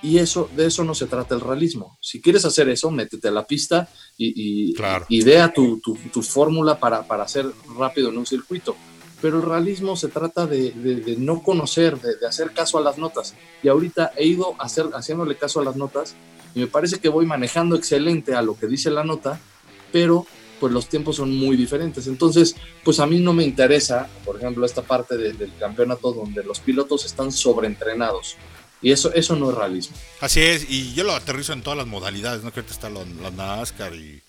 Y 0.00 0.18
eso, 0.18 0.50
de 0.56 0.66
eso 0.66 0.82
no 0.82 0.94
se 0.94 1.06
trata 1.06 1.34
el 1.34 1.40
realismo. 1.40 1.96
Si 2.00 2.20
quieres 2.20 2.44
hacer 2.44 2.68
eso, 2.68 2.90
métete 2.90 3.28
a 3.28 3.30
la 3.32 3.46
pista 3.46 3.88
y, 4.18 4.74
idea 5.08 5.52
tu, 5.52 5.80
tu, 5.80 6.22
fórmula 6.22 6.78
para, 6.78 7.06
para 7.06 7.28
ser 7.28 7.46
rápido 7.76 8.08
en 8.08 8.18
un 8.18 8.26
circuito. 8.26 8.76
Pero 9.20 9.36
el 9.36 9.44
realismo 9.44 9.94
se 9.94 10.08
trata 10.08 10.48
de, 10.48 11.14
no 11.18 11.42
conocer, 11.44 12.00
de, 12.00 12.26
hacer 12.26 12.50
caso 12.50 12.78
a 12.78 12.80
las 12.80 12.98
notas. 12.98 13.36
Y 13.62 13.68
ahorita 13.68 14.12
he 14.16 14.26
ido 14.26 14.56
hacer, 14.58 14.86
haciéndole 14.92 15.36
caso 15.36 15.60
a 15.60 15.64
las 15.64 15.76
notas 15.76 16.16
y 16.54 16.60
me 16.60 16.66
parece 16.66 16.98
que 16.98 17.08
voy 17.08 17.24
manejando 17.24 17.76
excelente 17.76 18.34
a 18.34 18.42
lo 18.42 18.56
que 18.58 18.66
dice 18.66 18.90
la 18.90 19.04
nota, 19.04 19.40
pero 19.92 20.26
pues 20.62 20.72
los 20.72 20.88
tiempos 20.88 21.16
son 21.16 21.36
muy 21.36 21.56
diferentes. 21.56 22.06
Entonces, 22.06 22.54
pues 22.84 23.00
a 23.00 23.06
mí 23.08 23.18
no 23.18 23.32
me 23.32 23.42
interesa, 23.42 24.08
por 24.24 24.36
ejemplo, 24.36 24.64
esta 24.64 24.82
parte 24.82 25.16
del 25.16 25.52
campeonato 25.58 26.12
donde 26.12 26.44
los 26.44 26.60
pilotos 26.60 27.04
están 27.04 27.32
sobreentrenados. 27.32 28.36
Y 28.80 28.92
eso, 28.92 29.12
eso 29.12 29.34
no 29.34 29.50
es 29.50 29.56
realismo. 29.56 29.96
Así 30.20 30.40
es, 30.40 30.70
y 30.70 30.94
yo 30.94 31.02
lo 31.02 31.16
aterrizo 31.16 31.52
en 31.52 31.62
todas 31.62 31.76
las 31.76 31.88
modalidades, 31.88 32.44
¿no? 32.44 32.52
Que 32.52 32.60
está 32.60 32.88
la, 32.90 33.04
NASCAR 33.04 33.92
y 33.92 34.22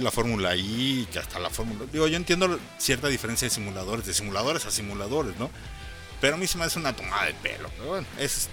la 0.00 0.12
Fórmula 0.12 0.54
I, 0.54 1.08
que 1.10 1.18
hasta 1.18 1.40
la 1.40 1.50
Fórmula... 1.50 1.86
Digo, 1.92 2.06
yo 2.06 2.16
entiendo 2.16 2.56
cierta 2.78 3.08
diferencia 3.08 3.46
de 3.46 3.50
simuladores, 3.50 4.06
de 4.06 4.14
simuladores 4.14 4.64
a 4.64 4.70
simuladores, 4.70 5.36
¿no? 5.40 5.50
Pero 6.20 6.36
a 6.36 6.38
mí 6.38 6.46
se 6.46 6.56
me 6.56 6.66
hace 6.66 6.78
una 6.78 6.94
tomada 6.94 7.26
de 7.26 7.34
pelo. 7.34 7.68
Pero 7.78 7.88
bueno, 7.88 8.06
es 8.16 8.48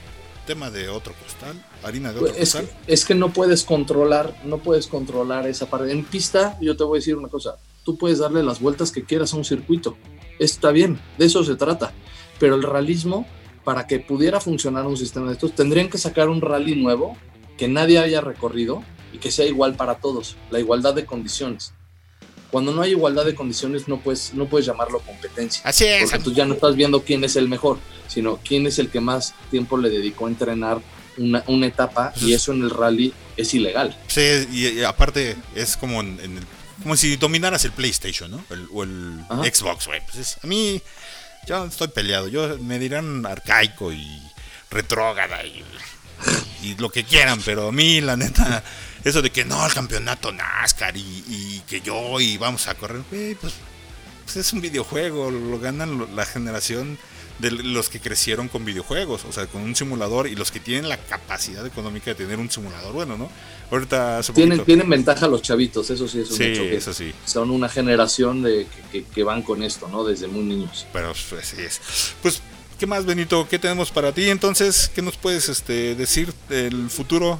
tema 0.50 0.72
de 0.72 0.90
otro 0.90 1.14
costal, 1.14 1.64
harina 1.84 2.12
de 2.12 2.22
otro 2.22 2.34
es 2.34 2.54
costal. 2.54 2.68
Que, 2.88 2.94
es 2.94 3.06
que 3.06 3.14
no 3.14 3.32
puedes 3.32 3.64
controlar, 3.64 4.36
no 4.46 4.58
puedes 4.58 4.88
controlar 4.88 5.46
esa 5.46 5.68
parte. 5.68 5.92
En 5.92 6.04
pista, 6.04 6.58
yo 6.60 6.76
te 6.76 6.84
voy 6.84 6.98
a 6.98 7.02
decir 7.02 7.16
una 7.16 7.28
cosa, 7.28 7.58
tú 7.86 8.00
puedes 8.00 8.18
darle 8.18 8.42
las 8.42 8.60
vueltas 8.60 8.92
que 8.92 9.04
quieras 9.04 9.32
a 9.32 9.38
un 9.38 9.46
circuito. 9.46 9.96
Está 10.40 10.72
bien, 10.72 11.00
de 11.20 11.26
eso 11.28 11.44
se 11.44 11.56
trata. 11.56 11.94
Pero 12.40 12.56
el 12.56 12.64
realismo, 12.64 13.28
para 13.64 13.86
que 13.86 14.00
pudiera 14.00 14.40
funcionar 14.40 14.88
un 14.88 14.98
sistema 14.98 15.28
de 15.28 15.34
estos, 15.34 15.54
tendrían 15.54 15.88
que 15.88 16.00
sacar 16.00 16.30
un 16.30 16.42
rally 16.42 16.76
nuevo 16.76 17.16
que 17.56 17.68
nadie 17.68 18.00
haya 18.00 18.20
recorrido 18.20 18.82
y 19.14 19.20
que 19.20 19.30
sea 19.30 19.46
igual 19.46 19.76
para 19.76 20.00
todos, 20.00 20.36
la 20.50 20.60
igualdad 20.60 20.96
de 20.96 21.06
condiciones. 21.06 21.74
Cuando 22.52 22.74
no 22.74 22.82
hay 22.82 22.92
igualdad 22.92 23.26
de 23.26 23.36
condiciones 23.36 23.88
no 23.88 24.00
puedes, 24.00 24.34
no 24.34 24.48
puedes 24.48 24.66
llamarlo 24.66 25.00
competencia. 25.00 25.62
Así 25.66 25.86
es. 25.86 26.10
Porque 26.10 26.24
tú 26.24 26.34
ya 26.34 26.46
no 26.46 26.56
estás 26.56 26.76
viendo 26.76 27.04
quién 27.04 27.24
es 27.24 27.36
el 27.36 27.48
mejor, 27.48 27.78
sino 28.08 28.38
quién 28.38 28.66
es 28.66 28.80
el 28.80 28.90
que 28.90 29.00
más 29.00 29.36
tiempo 29.52 29.78
le 29.78 29.90
dedicó 29.90 30.26
a 30.26 30.30
entrenar 30.30 30.82
una, 31.18 31.44
una 31.48 31.68
etapa 31.68 32.14
y 32.22 32.34
eso 32.34 32.52
en 32.54 32.64
el 32.64 32.70
rally 32.72 33.14
es 33.38 33.54
ilegal. 33.54 33.96
Sí, 34.08 34.48
y, 34.52 34.84
aparte 34.84 35.36
es 35.56 35.78
como 35.78 36.02
en, 36.02 36.20
el, 36.20 36.44
como 36.82 36.96
si 36.96 37.18
dominaras 37.18 37.66
el 37.66 37.72
PlayStation, 37.72 38.32
¿no? 38.32 38.44
o 38.74 38.84
el 38.84 39.20
Xbox, 39.30 39.88
güey. 39.88 40.02
Pues 40.12 40.38
a 40.42 40.48
mí, 40.48 40.82
yo 41.48 41.66
estoy 41.66 41.90
peleado. 41.90 42.28
Yo 42.28 42.58
me 42.60 42.80
dirán 42.80 43.26
arcaico 43.26 43.92
y 43.92 44.22
retrógada 44.72 45.46
y, 45.46 45.64
y 46.64 46.76
lo 46.76 46.90
que 46.90 47.04
quieran, 47.04 47.42
pero 47.44 47.68
a 47.68 47.72
mí, 47.72 48.02
la 48.02 48.18
neta, 48.18 48.64
eso 49.04 49.22
de 49.22 49.32
que 49.32 49.46
no, 49.46 49.66
el 49.66 49.74
campeonato 49.74 50.32
NASCAR 50.32 50.96
y, 50.98 51.62
que 51.68 51.82
yo 51.82 52.20
y 52.20 52.38
vamos 52.38 52.68
a 52.68 52.76
correr, 52.76 53.02
pues, 53.10 53.38
pues, 54.24 54.38
es 54.38 54.54
un 54.54 54.62
videojuego, 54.62 55.32
lo 55.32 55.60
ganan 55.60 56.16
la 56.16 56.26
generación 56.26 56.98
de 57.40 57.52
los 57.52 57.90
que 57.90 58.00
crecieron 58.00 58.50
con 58.50 58.66
videojuegos, 58.66 59.24
o 59.24 59.32
sea, 59.32 59.48
con 59.48 59.62
un 59.62 59.76
simulador 59.76 60.28
y 60.28 60.36
los 60.36 60.52
que 60.52 60.60
tienen 60.60 60.90
la 60.90 60.98
capacidad 60.98 61.66
económica 61.66 62.12
de 62.12 62.16
tener 62.16 62.38
un 62.38 62.52
simulador 62.52 62.94
bueno, 62.94 63.18
¿no? 63.18 63.30
Ahorita 63.72 64.22
tienen, 64.34 64.66
tienen 64.66 64.90
ventaja 64.90 65.28
los 65.28 65.42
chavitos, 65.42 65.90
eso 65.90 66.08
sí 66.08 66.20
es 66.20 66.32
un 66.32 66.38
sí, 66.38 66.44
hecho. 66.44 66.64
eso 66.64 66.94
sí. 66.94 67.14
Son 67.26 67.50
una 67.50 67.70
generación 67.70 68.44
de 68.44 68.68
que, 69.14 69.24
van 69.24 69.42
con 69.42 69.64
esto, 69.64 69.88
¿no? 69.88 70.04
Desde 70.04 70.28
muy 70.28 70.44
niños. 70.44 70.86
Pero 70.92 71.14
pues, 71.30 71.44
así 71.44 71.62
es. 71.62 71.80
Pues, 72.22 72.42
¿qué 72.78 72.86
más, 72.86 73.06
Benito? 73.06 73.48
¿Qué 73.50 73.58
tenemos 73.58 73.92
para 73.92 74.12
ti 74.12 74.30
entonces? 74.30 74.92
¿Qué 74.94 75.02
nos 75.02 75.16
puedes 75.16 75.48
este, 75.48 75.96
decir 75.96 76.34
del 76.50 76.90
futuro 76.90 77.40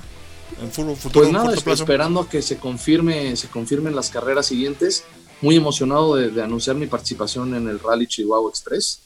futuro, 0.72 0.96
pues 1.14 1.32
nada, 1.32 1.54
esperando 1.54 2.22
a 2.22 2.30
que 2.30 2.42
se 2.42 2.58
confirme, 2.58 3.36
se 3.36 3.48
confirmen 3.48 3.96
las 3.96 4.10
carreras 4.10 4.48
siguientes. 4.48 5.04
Muy 5.42 5.56
emocionado 5.56 6.16
de, 6.16 6.42
anunciar 6.42 6.76
mi 6.76 6.88
participación 6.88 7.56
en 7.56 7.68
el 7.70 7.80
Rally 7.80 8.08
Chihuahua 8.08 8.50
Express. 8.50 9.00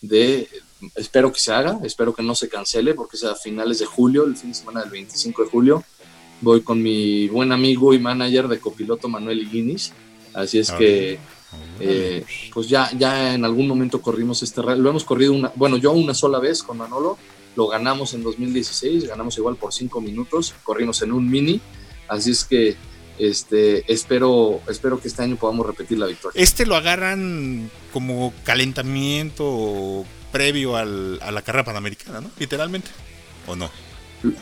De, 0.00 0.48
espero 0.96 1.32
que 1.32 1.40
se 1.40 1.52
haga, 1.52 1.78
espero 1.84 2.14
que 2.14 2.22
no 2.22 2.34
se 2.34 2.48
cancele 2.48 2.94
porque 2.94 3.16
es 3.16 3.24
a 3.24 3.34
finales 3.34 3.78
de 3.78 3.86
julio, 3.86 4.24
el 4.24 4.36
fin 4.36 4.50
de 4.50 4.56
semana 4.56 4.82
del 4.82 4.90
25 4.90 5.44
de 5.44 5.50
julio. 5.50 5.84
Voy 6.40 6.62
con 6.62 6.82
mi 6.82 7.28
buen 7.28 7.52
amigo 7.52 7.94
y 7.94 7.98
manager 7.98 8.48
de 8.48 8.58
copiloto 8.58 9.08
Manuel 9.08 9.40
Iguinis. 9.40 9.92
Así 10.34 10.58
es 10.58 10.72
que, 10.72 11.18
eh, 11.80 12.24
pues 12.52 12.68
ya, 12.68 12.90
ya 12.98 13.34
en 13.34 13.44
algún 13.44 13.68
momento 13.68 14.02
corrimos 14.02 14.42
este 14.42 14.60
rally. 14.60 14.80
Lo 14.80 14.90
hemos 14.90 15.04
corrido 15.04 15.32
una, 15.32 15.52
bueno, 15.54 15.76
yo 15.76 15.92
una 15.92 16.14
sola 16.14 16.38
vez 16.38 16.62
con 16.62 16.78
Manolo 16.78 17.16
lo 17.56 17.68
ganamos 17.68 18.14
en 18.14 18.22
2016, 18.22 19.06
ganamos 19.08 19.36
igual 19.38 19.56
por 19.56 19.72
cinco 19.72 20.00
minutos, 20.00 20.54
corrimos 20.62 21.02
en 21.02 21.12
un 21.12 21.30
mini, 21.30 21.60
así 22.08 22.30
es 22.30 22.44
que 22.44 22.76
este, 23.18 23.92
espero, 23.92 24.60
espero 24.68 25.00
que 25.00 25.08
este 25.08 25.22
año 25.22 25.36
podamos 25.36 25.66
repetir 25.66 25.98
la 25.98 26.06
victoria. 26.06 26.40
Este 26.40 26.64
lo 26.66 26.76
agarran 26.76 27.70
como 27.92 28.32
calentamiento 28.44 30.04
previo 30.32 30.76
al, 30.76 31.18
a 31.22 31.30
la 31.30 31.42
carrera 31.42 31.64
panamericana, 31.64 32.20
¿no? 32.20 32.30
Literalmente, 32.38 32.88
¿o 33.46 33.54
no? 33.54 33.70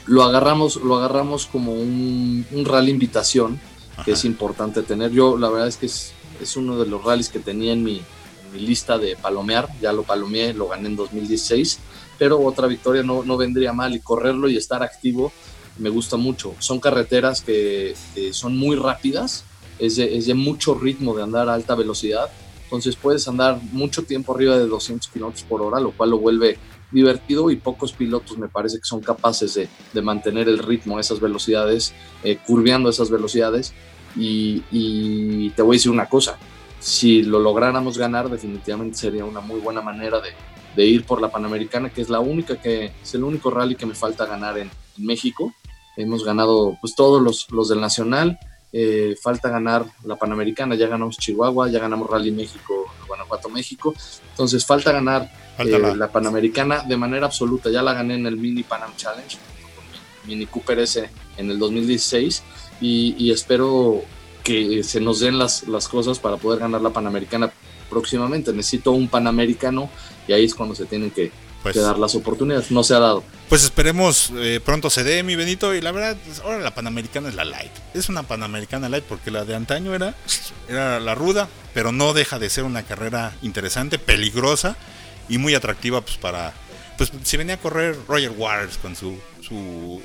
Lo 0.06 0.22
agarramos, 0.22 0.76
lo 0.76 0.96
agarramos 0.96 1.46
como 1.46 1.72
un, 1.72 2.46
rally 2.64 2.90
invitación, 2.90 3.60
que 4.04 4.12
es 4.12 4.24
importante 4.24 4.82
tener. 4.82 5.10
Yo 5.10 5.36
la 5.36 5.50
verdad 5.50 5.68
es 5.68 5.76
que 5.76 5.86
es, 5.86 6.12
es 6.40 6.56
uno 6.56 6.78
de 6.78 6.86
los 6.86 7.02
rallies 7.04 7.28
que 7.28 7.38
tenía 7.38 7.72
en 7.72 7.82
mi, 7.82 7.96
en 7.98 8.52
mi 8.52 8.60
lista 8.60 8.98
de 8.98 9.16
palomear, 9.16 9.68
ya 9.80 9.92
lo 9.92 10.04
palomeé, 10.04 10.54
lo 10.54 10.68
gané 10.68 10.88
en 10.88 10.96
2016 10.96 11.80
pero 12.20 12.38
otra 12.38 12.66
victoria 12.66 13.02
no, 13.02 13.24
no 13.24 13.38
vendría 13.38 13.72
mal 13.72 13.94
y 13.94 14.00
correrlo 14.00 14.46
y 14.50 14.58
estar 14.58 14.82
activo 14.82 15.32
me 15.78 15.88
gusta 15.88 16.18
mucho. 16.18 16.54
Son 16.58 16.78
carreteras 16.78 17.40
que, 17.40 17.94
son 18.32 18.58
muy 18.58 18.76
rápidas, 18.76 19.44
es 19.78 19.96
de, 19.96 20.18
es 20.18 20.26
de, 20.26 20.34
mucho 20.34 20.74
ritmo 20.74 21.16
de 21.16 21.22
andar 21.22 21.48
a 21.48 21.54
alta 21.54 21.74
velocidad, 21.74 22.30
entonces 22.64 22.94
puedes 22.94 23.26
andar 23.26 23.58
mucho 23.72 24.02
tiempo 24.02 24.34
arriba 24.34 24.58
de 24.58 24.66
200 24.66 25.08
kilómetros 25.08 25.44
por 25.44 25.62
hora, 25.62 25.80
lo 25.80 25.92
cual 25.92 26.10
lo 26.10 26.18
vuelve 26.18 26.58
divertido 26.90 27.50
y 27.50 27.56
pocos 27.56 27.92
pilotos 27.92 28.36
me 28.36 28.48
parece 28.48 28.76
que 28.76 28.84
son 28.84 29.00
capaces 29.00 29.54
de, 29.54 29.70
de 29.94 30.02
mantener 30.02 30.46
el 30.46 30.58
ritmo 30.58 30.98
a 30.98 31.00
esas 31.00 31.20
velocidades, 31.20 31.94
eh, 32.22 32.38
esas 32.86 33.10
velocidades. 33.10 33.72
Y, 34.14 34.62
y 34.70 35.50
te 35.50 35.62
voy 35.62 35.76
a 35.76 35.78
decir 35.78 35.90
una 35.90 36.06
cosa, 36.06 36.36
si 36.80 37.22
lo 37.22 37.38
lográramos 37.38 37.96
ganar 37.96 38.28
definitivamente 38.28 38.98
sería 38.98 39.24
una 39.24 39.40
muy 39.40 39.60
buena 39.60 39.82
manera 39.82 40.20
de, 40.20 40.30
de 40.76 40.86
ir 40.86 41.04
por 41.04 41.20
la 41.20 41.30
Panamericana, 41.30 41.90
que 41.90 42.00
es 42.00 42.08
la 42.08 42.20
única 42.20 42.60
que 42.60 42.92
es 43.02 43.14
el 43.14 43.24
único 43.24 43.50
rally 43.50 43.74
que 43.74 43.86
me 43.86 43.94
falta 43.94 44.26
ganar 44.26 44.58
en, 44.58 44.70
México. 44.96 45.54
Hemos 45.96 46.24
ganado 46.24 46.76
pues 46.80 46.94
todos 46.94 47.22
los, 47.22 47.50
los 47.50 47.70
del 47.70 47.80
Nacional, 47.80 48.38
eh, 48.72 49.16
falta 49.22 49.48
ganar 49.48 49.86
la 50.04 50.16
Panamericana, 50.16 50.74
ya 50.74 50.88
ganamos 50.88 51.16
Chihuahua, 51.16 51.70
ya 51.70 51.78
ganamos 51.78 52.10
Rally 52.10 52.30
México, 52.32 52.86
Guanajuato, 53.08 53.48
México, 53.48 53.94
entonces 54.30 54.66
falta 54.66 54.92
ganar 54.92 55.30
Falta 55.56 55.76
eh, 55.76 55.80
la- 55.80 55.94
la 55.94 56.08
Panamericana 56.12 56.82
de 56.86 56.96
manera 56.98 57.26
absoluta. 57.26 57.70
Ya 57.70 57.82
la 57.82 57.94
gané 57.94 58.14
en 58.16 58.26
el 58.26 58.36
Mini 58.36 58.62
Panam 58.62 58.94
Challenge, 58.96 59.38
Mini 60.26 60.46
Cooper 60.46 60.78
S 60.80 61.08
en 61.38 61.50
el 61.50 61.58
2016 61.58 62.42
y, 62.82 63.14
y 63.18 63.30
espero 63.30 64.02
que 64.44 64.82
se 64.82 65.00
nos 65.00 65.20
den 65.20 65.38
las, 65.38 65.66
las 65.68 65.88
cosas 65.88 66.18
para 66.18 66.36
poder 66.36 66.60
ganar 66.60 66.80
la 66.82 66.90
Panamericana 66.90 67.50
próximamente. 67.88 68.52
Necesito 68.52 68.92
un 68.92 69.08
Panamericano 69.08 69.90
y 70.30 70.32
ahí 70.32 70.44
es 70.44 70.54
cuando 70.54 70.76
se 70.76 70.84
tienen 70.86 71.10
que, 71.10 71.32
Pues, 71.64 71.74
que 71.74 71.80
dar 71.80 71.98
las 71.98 72.14
oportunidades. 72.14 72.70
No 72.70 72.84
se 72.84 72.94
ha 72.94 73.00
dado. 73.00 73.24
pues 73.48 73.64
esperemos 73.64 74.30
eh, 74.36 74.60
pronto 74.64 74.88
se 74.90 75.02
dé, 75.02 75.24
mi 75.24 75.34
Benito. 75.34 75.74
Y 75.74 75.80
la 75.80 75.90
verdad, 75.90 76.16
pues, 76.24 76.38
ahora 76.38 76.60
la 76.60 76.72
Panamericana 76.72 77.28
es 77.28 77.34
la 77.34 77.44
light. 77.44 77.72
Es 77.94 78.08
una 78.08 78.22
Panamericana 78.22 78.88
light 78.88 79.02
porque 79.04 79.32
la 79.32 79.44
de 79.44 79.56
antaño 79.56 79.92
era, 79.92 80.14
era 80.68 81.00
la 81.00 81.16
ruda, 81.16 81.48
pero 81.74 81.90
no 81.90 82.12
deja 82.14 82.38
de 82.38 82.48
ser 82.48 82.62
una 82.62 82.84
carrera 82.84 83.34
interesante, 83.42 83.98
peligrosa 83.98 84.76
y 85.28 85.38
muy 85.38 85.54
atractiva 85.54 86.00
pues 86.00 86.16
para... 86.16 86.54
Pues 86.96 87.10
si 87.24 87.36
venía 87.36 87.54
a 87.54 87.58
correr 87.58 87.96
Roger 88.06 88.30
Waters 88.30 88.78
con 88.78 88.94
su, 88.94 89.18
su, 89.40 90.00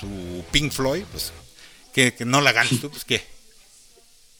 su 0.00 0.44
Pink 0.50 0.72
Floyd, 0.72 1.04
pues 1.12 1.32
que, 1.94 2.14
que 2.14 2.24
no 2.24 2.40
la 2.40 2.50
ganes 2.50 2.80
tú, 2.80 2.90
pues 2.90 3.04
qué. 3.04 3.22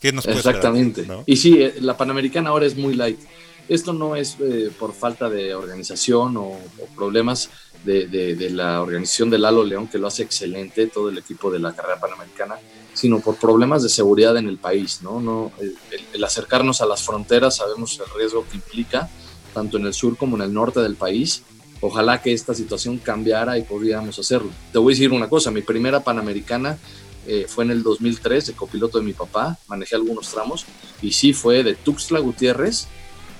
¿Qué 0.00 0.10
nos 0.10 0.24
puede 0.24 0.38
esperar, 0.38 0.56
Exactamente. 0.56 1.06
no? 1.06 1.22
Y 1.26 1.36
sí, 1.36 1.62
eh, 1.62 1.74
la 1.80 1.96
Panamericana 1.96 2.50
ahora 2.50 2.66
es 2.66 2.76
muy 2.76 2.94
light. 2.96 3.20
Esto 3.68 3.92
no 3.92 4.16
es 4.16 4.36
eh, 4.40 4.70
por 4.78 4.92
falta 4.92 5.28
de 5.30 5.54
organización 5.54 6.36
o, 6.36 6.42
o 6.50 6.86
problemas 6.96 7.50
de, 7.84 8.06
de- 8.06 8.34
de 8.34 8.50
la 8.50 8.82
organización 8.82 9.30
de 9.30 9.38
Lalo 9.38 9.64
León, 9.64 9.88
que 9.88 9.98
lo 9.98 10.06
hace 10.08 10.22
excelente, 10.22 10.86
todo 10.88 11.08
el 11.08 11.18
equipo 11.18 11.50
de 11.50 11.58
la 11.58 11.74
carrera 11.74 11.98
panamericana, 12.00 12.56
sino 12.92 13.20
por 13.20 13.36
problemas 13.36 13.82
de 13.82 13.88
seguridad 13.88 14.36
en 14.36 14.48
el 14.48 14.58
país. 14.58 15.00
¿no? 15.02 15.20
No, 15.20 15.52
el, 15.60 15.76
el- 16.12 16.24
acercarnos 16.24 16.80
a 16.80 16.86
las 16.86 17.02
fronteras, 17.02 17.56
sabemos 17.56 17.98
el 17.98 18.18
riesgo 18.18 18.44
que 18.50 18.56
implica, 18.56 19.08
tanto 19.54 19.76
en 19.78 19.86
el 19.86 19.94
sur 19.94 20.16
como 20.16 20.36
en 20.36 20.42
el 20.42 20.52
norte 20.52 20.80
del 20.80 20.96
país. 20.96 21.42
Ojalá 21.80 22.22
que 22.22 22.32
esta 22.32 22.54
situación 22.54 22.98
cambiara 22.98 23.58
y 23.58 23.62
pudiéramos 23.62 24.16
hacerlo. 24.18 24.50
Te 24.72 24.78
voy 24.78 24.92
a 24.92 24.94
decir 24.94 25.10
una 25.12 25.28
cosa, 25.28 25.50
mi 25.50 25.62
primera 25.62 26.00
panamericana 26.00 26.78
eh, 27.26 27.46
fue 27.48 27.64
en 27.64 27.72
el 27.72 27.82
2003 27.82 28.46
de 28.48 28.52
copiloto 28.52 28.98
de 28.98 29.04
mi 29.04 29.12
papá, 29.12 29.58
manejé 29.66 29.96
algunos 29.96 30.28
tramos 30.28 30.64
y 31.00 31.12
sí 31.12 31.32
fue 31.32 31.62
de 31.64 31.74
Tuxtla 31.74 32.20
Gutiérrez 32.20 32.86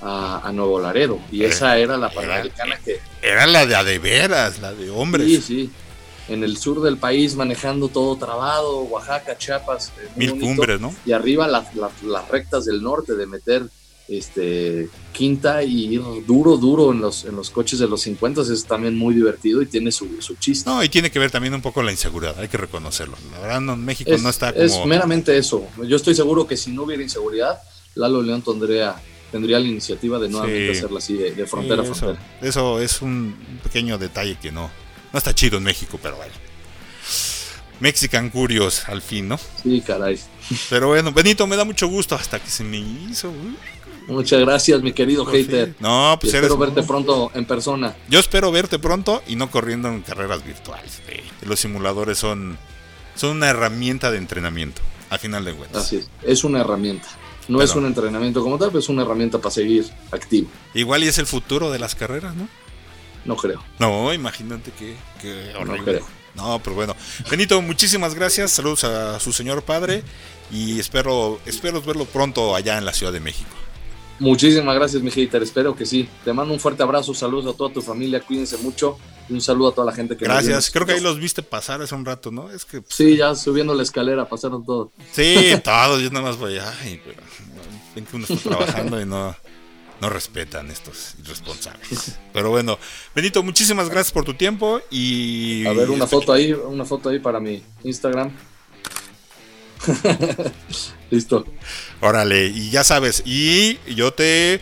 a, 0.03 0.41
a 0.47 0.53
Nuevo 0.53 0.81
Laredo 0.81 1.19
y 1.31 1.43
Eh, 1.45 1.49
esa 1.49 1.79
era 1.79 1.97
la 1.97 2.11
panamericana 2.11 2.77
que 2.85 2.99
Era 3.23 3.47
la 3.47 3.65
de 3.67 3.77
a 3.77 3.85
de 3.85 3.99
veras, 3.99 4.59
la 4.59 4.73
de 4.73 4.91
hombres. 4.91 5.27
sí, 5.29 5.41
sí, 5.43 5.71
en 6.29 6.43
el 6.45 6.57
sur 6.57 6.81
del 6.83 6.97
país 6.99 7.35
manejando 7.37 7.89
todo 7.89 8.17
trabado, 8.17 8.81
Oaxaca, 8.83 9.37
Chiapas, 9.39 9.93
eh, 10.01 10.09
Mil 10.17 10.31
bonito. 10.31 10.47
cumbres, 10.47 10.81
¿no? 10.81 10.95
y 11.07 11.13
arriba 11.13 11.47
las, 11.49 11.75
las- 11.75 12.03
las 12.03 12.29
rectas 12.29 12.65
del 12.65 12.83
norte 12.83 13.15
de 13.15 13.27
meter 13.27 13.63
este 14.09 14.89
quinta 15.13 15.63
y 15.63 15.95
ir 15.95 16.03
duro, 16.27 16.57
duro 16.57 16.93
en 16.93 17.01
los, 17.01 17.25
en 17.25 17.37
los 17.37 17.51
coches 17.51 17.79
de 17.79 17.87
los 17.89 18.03
50 18.03 18.43
es 18.43 18.65
también 18.65 18.97
muy 18.97 19.15
divertido 19.15 19.63
y 19.63 19.67
tiene 19.67 19.93
su, 19.93 20.21
su 20.21 20.35
chiste. 20.37 20.69
No, 20.69 20.83
y 20.83 20.89
tiene 20.89 21.11
que 21.11 21.19
ver 21.19 21.31
también 21.31 21.55
un 21.55 21.63
poco 21.63 21.83
la 21.83 21.93
inseguridad, 21.93 22.39
hay 22.39 22.49
que 22.49 22.57
reconocerlo. 22.57 23.17
La 23.33 23.39
verdad, 23.41 23.61
no, 23.61 23.77
México 23.77 24.11
es, 24.11 24.23
no 24.23 24.29
está 24.31 24.51
es 24.51 24.73
como... 24.73 24.87
meramente 24.87 25.37
eso. 25.39 25.67
Yo 25.87 25.97
estoy 25.97 26.15
seguro 26.15 26.47
que 26.47 26.57
si 26.57 26.73
no 26.73 26.83
hubiera 26.83 27.03
inseguridad, 27.03 27.61
Lalo 27.95 28.23
León 28.23 28.43
tendría, 28.43 28.97
tendría 29.33 29.59
la 29.59 29.67
iniciativa 29.67 30.21
de 30.21 30.29
nuevamente 30.29 30.73
Sí. 30.75 30.79
hacerla 30.79 30.99
así 30.99 31.15
de, 31.15 31.33
de 31.33 31.47
frontera 31.47 31.83
a 31.83 31.87
Sí, 31.87 31.93
frontera. 31.95 32.25
eso 32.43 32.81
es 32.81 33.03
un 33.03 33.35
pequeño 33.65 33.99
detalle 33.99 34.37
que 34.41 34.53
no, 34.53 34.71
no 35.13 35.19
está 35.19 35.35
chido 35.35 35.59
en 35.59 35.65
México, 35.65 35.99
pero 36.01 36.17
bueno. 36.17 36.33
Mexican 37.81 38.31
Curios, 38.31 38.89
al 38.89 39.03
fin, 39.03 39.27
¿no? 39.29 39.39
Sí, 39.63 39.81
caray. 39.85 40.17
Pero 40.71 40.89
bueno, 40.89 41.11
Benito, 41.13 41.47
me 41.49 41.57
da 41.57 41.65
mucho 41.65 41.89
gusto 41.89 42.15
hasta 42.15 42.39
que 42.39 42.49
se 42.49 42.63
me 42.63 42.79
hizo. 42.79 43.33
Muchas 44.07 44.41
gracias, 44.41 44.81
mi 44.83 44.93
querido 44.93 45.25
hater. 45.27 45.75
No, 45.81 46.17
pues 46.21 46.33
espero 46.33 46.55
eres... 46.55 46.59
verte 46.75 46.83
pronto 46.87 47.33
en 47.35 47.45
persona. 47.45 47.97
Yo 48.09 48.21
espero 48.21 48.53
verte 48.53 48.79
pronto 48.79 49.23
y 49.27 49.35
no 49.35 49.51
corriendo 49.51 49.89
en 49.89 50.03
carreras 50.03 50.45
virtuales. 50.45 51.01
Los 51.45 51.59
simuladores 51.59 52.19
son, 52.19 52.57
son 53.17 53.31
una 53.39 53.49
herramienta 53.49 54.13
de 54.13 54.19
entrenamiento, 54.19 54.81
al 55.11 55.19
final 55.19 55.45
de 55.45 55.55
cuentas. 55.55 55.87
Así 55.87 55.97
es. 55.97 56.09
Es 56.23 56.45
una 56.45 56.61
herramienta. 56.61 57.09
No 57.49 57.61
es 57.61 57.75
un 57.75 57.87
entrenamiento 57.87 58.43
como 58.43 58.59
tal, 58.59 58.69
pero 58.69 58.79
es 58.79 58.89
una 58.89 59.03
herramienta 59.03 59.39
para 59.39 59.51
seguir 59.51 59.87
activo. 60.11 60.49
Igual 60.75 61.05
y 61.05 61.09
es 61.09 61.19
el 61.19 61.27
futuro 61.27 61.71
de 61.71 61.79
las 61.79 61.95
carreras, 61.95 62.35
¿no? 62.35 62.49
No 63.25 63.37
creo. 63.37 63.63
No, 63.79 64.13
imagínate 64.13 64.73
que, 64.73 64.97
que 65.21 65.55
horrible. 65.57 65.85
creo. 65.85 66.07
No, 66.35 66.59
pero 66.61 66.75
bueno. 66.75 66.97
Benito, 67.31 67.61
muchísimas 67.61 68.15
gracias. 68.15 68.53
Saludos 68.53 68.85
a 68.85 69.21
su 69.21 69.33
señor 69.33 69.63
padre 69.63 70.03
y 70.51 70.79
espero, 70.81 71.41
espero 71.47 71.83
verlo 71.83 72.05
pronto 72.07 72.55
allá 72.55 72.79
en 72.79 72.85
la 72.85 72.93
Ciudad 72.93 73.13
de 73.13 73.21
México. 73.21 73.51
Muchísimas 74.19 74.75
gracias, 74.75 75.03
mi 75.03 75.11
hater. 75.11 75.43
Espero 75.43 75.75
que 75.75 75.85
sí. 75.87 76.09
Te 76.25 76.33
mando 76.33 76.55
un 76.55 76.61
fuerte 76.61 76.83
abrazo, 76.83 77.13
saludos 77.15 77.53
a 77.55 77.57
toda 77.57 77.73
tu 77.73 77.83
familia, 77.83 78.21
cuídense 78.21 78.57
mucho 78.59 78.99
y 79.29 79.33
un 79.33 79.41
saludo 79.41 79.69
a 79.71 79.75
toda 79.75 79.87
la 79.87 79.93
gente 79.93 80.17
que 80.17 80.25
Gracias. 80.25 80.71
Creo 80.71 80.87
que 80.87 80.93
ahí 80.93 81.01
los 81.01 81.19
viste 81.19 81.43
pasar 81.43 81.83
hace 81.83 81.95
un 81.95 82.05
rato, 82.05 82.31
¿no? 82.31 82.51
Es 82.51 82.65
que 82.65 82.83
Sí, 82.89 83.17
ya 83.17 83.35
subiendo 83.35 83.75
la 83.75 83.83
escalera, 83.83 84.29
pasaron 84.29 84.65
todo. 84.65 84.93
sí, 85.13 85.55
todos, 85.65 86.01
yo 86.03 86.11
nada 86.11 86.27
más 86.27 86.39
voy, 86.39 86.59
ay, 86.59 87.01
pero 87.05 87.21
ven 87.95 88.05
que 88.05 88.17
uno 88.17 88.27
está 88.29 88.49
trabajando 88.49 89.01
y 89.01 89.05
no, 89.05 89.35
no 90.01 90.09
respetan 90.09 90.71
estos 90.71 91.15
irresponsables. 91.23 92.19
Pero 92.33 92.51
bueno, 92.51 92.79
Benito, 93.15 93.43
muchísimas 93.43 93.89
gracias 93.89 94.13
por 94.13 94.25
tu 94.25 94.35
tiempo 94.35 94.81
y 94.91 95.67
A 95.67 95.73
ver, 95.73 95.91
una 95.91 96.07
foto 96.07 96.33
ahí, 96.33 96.53
una 96.53 96.85
foto 96.85 97.09
ahí 97.11 97.19
para 97.19 97.39
mi 97.39 97.63
Instagram. 97.85 98.33
Listo. 101.11 101.47
Órale, 102.01 102.47
y 102.47 102.71
ya 102.71 102.85
sabes, 102.85 103.23
y 103.25 103.79
yo 103.95 104.13
te, 104.13 104.61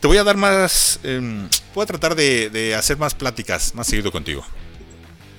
te 0.00 0.06
voy 0.06 0.16
a 0.18 0.24
dar 0.24 0.36
más, 0.36 1.00
em, 1.02 1.48
voy 1.74 1.84
a 1.84 1.86
tratar 1.86 2.14
de, 2.14 2.50
de 2.50 2.74
hacer 2.74 2.98
más 2.98 3.14
pláticas 3.14 3.74
más 3.74 3.86
seguido 3.86 4.10
contigo. 4.10 4.44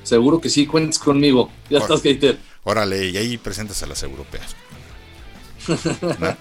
Seguro 0.03 0.39
que 0.39 0.49
sí, 0.49 0.67
cuentes 0.67 0.99
conmigo. 0.99 1.49
Ya 1.69 1.79
estás, 1.79 2.01
hater. 2.01 2.37
Órale, 2.63 3.07
y 3.09 3.17
ahí 3.17 3.37
presentas 3.37 3.81
a 3.83 3.87
las 3.87 4.01
europeas. 4.03 4.55
¿No? 5.67 6.37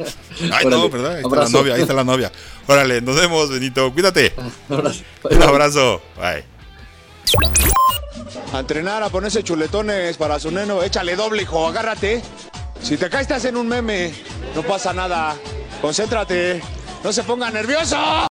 Ay, 0.53 0.66
Órale, 0.66 0.70
no, 0.70 0.90
¿verdad? 0.90 1.16
Ahí 1.16 1.23
está 1.23 1.37
la 1.37 1.49
novia, 1.49 1.75
ahí 1.75 1.81
está 1.81 1.94
la 1.94 2.05
novia. 2.05 2.33
Órale, 2.66 3.01
nos 3.01 3.16
vemos, 3.16 3.51
Benito, 3.51 3.92
cuídate. 3.92 4.35
Abrazo. 4.68 5.03
Un 5.31 5.42
abrazo, 5.42 6.03
bye. 6.16 6.44
A 8.53 8.61
entrenar, 8.61 9.03
a 9.03 9.09
ponerse 9.09 9.42
chuletones 9.42 10.16
para 10.16 10.38
su 10.38 10.51
neno. 10.51 10.83
Échale 10.83 11.16
doble, 11.16 11.42
hijo, 11.42 11.66
agárrate. 11.66 12.23
Si 12.85 12.99
te 12.99 13.09
caes, 13.09 13.44
en 13.47 13.57
un 13.57 13.66
meme. 13.66 14.12
No 14.55 14.62
pasa 14.62 14.92
nada. 14.92 15.35
Concéntrate. 15.81 16.61
No 17.03 17.14
se 17.14 17.23
ponga 17.23 17.51
nervioso. 17.51 17.97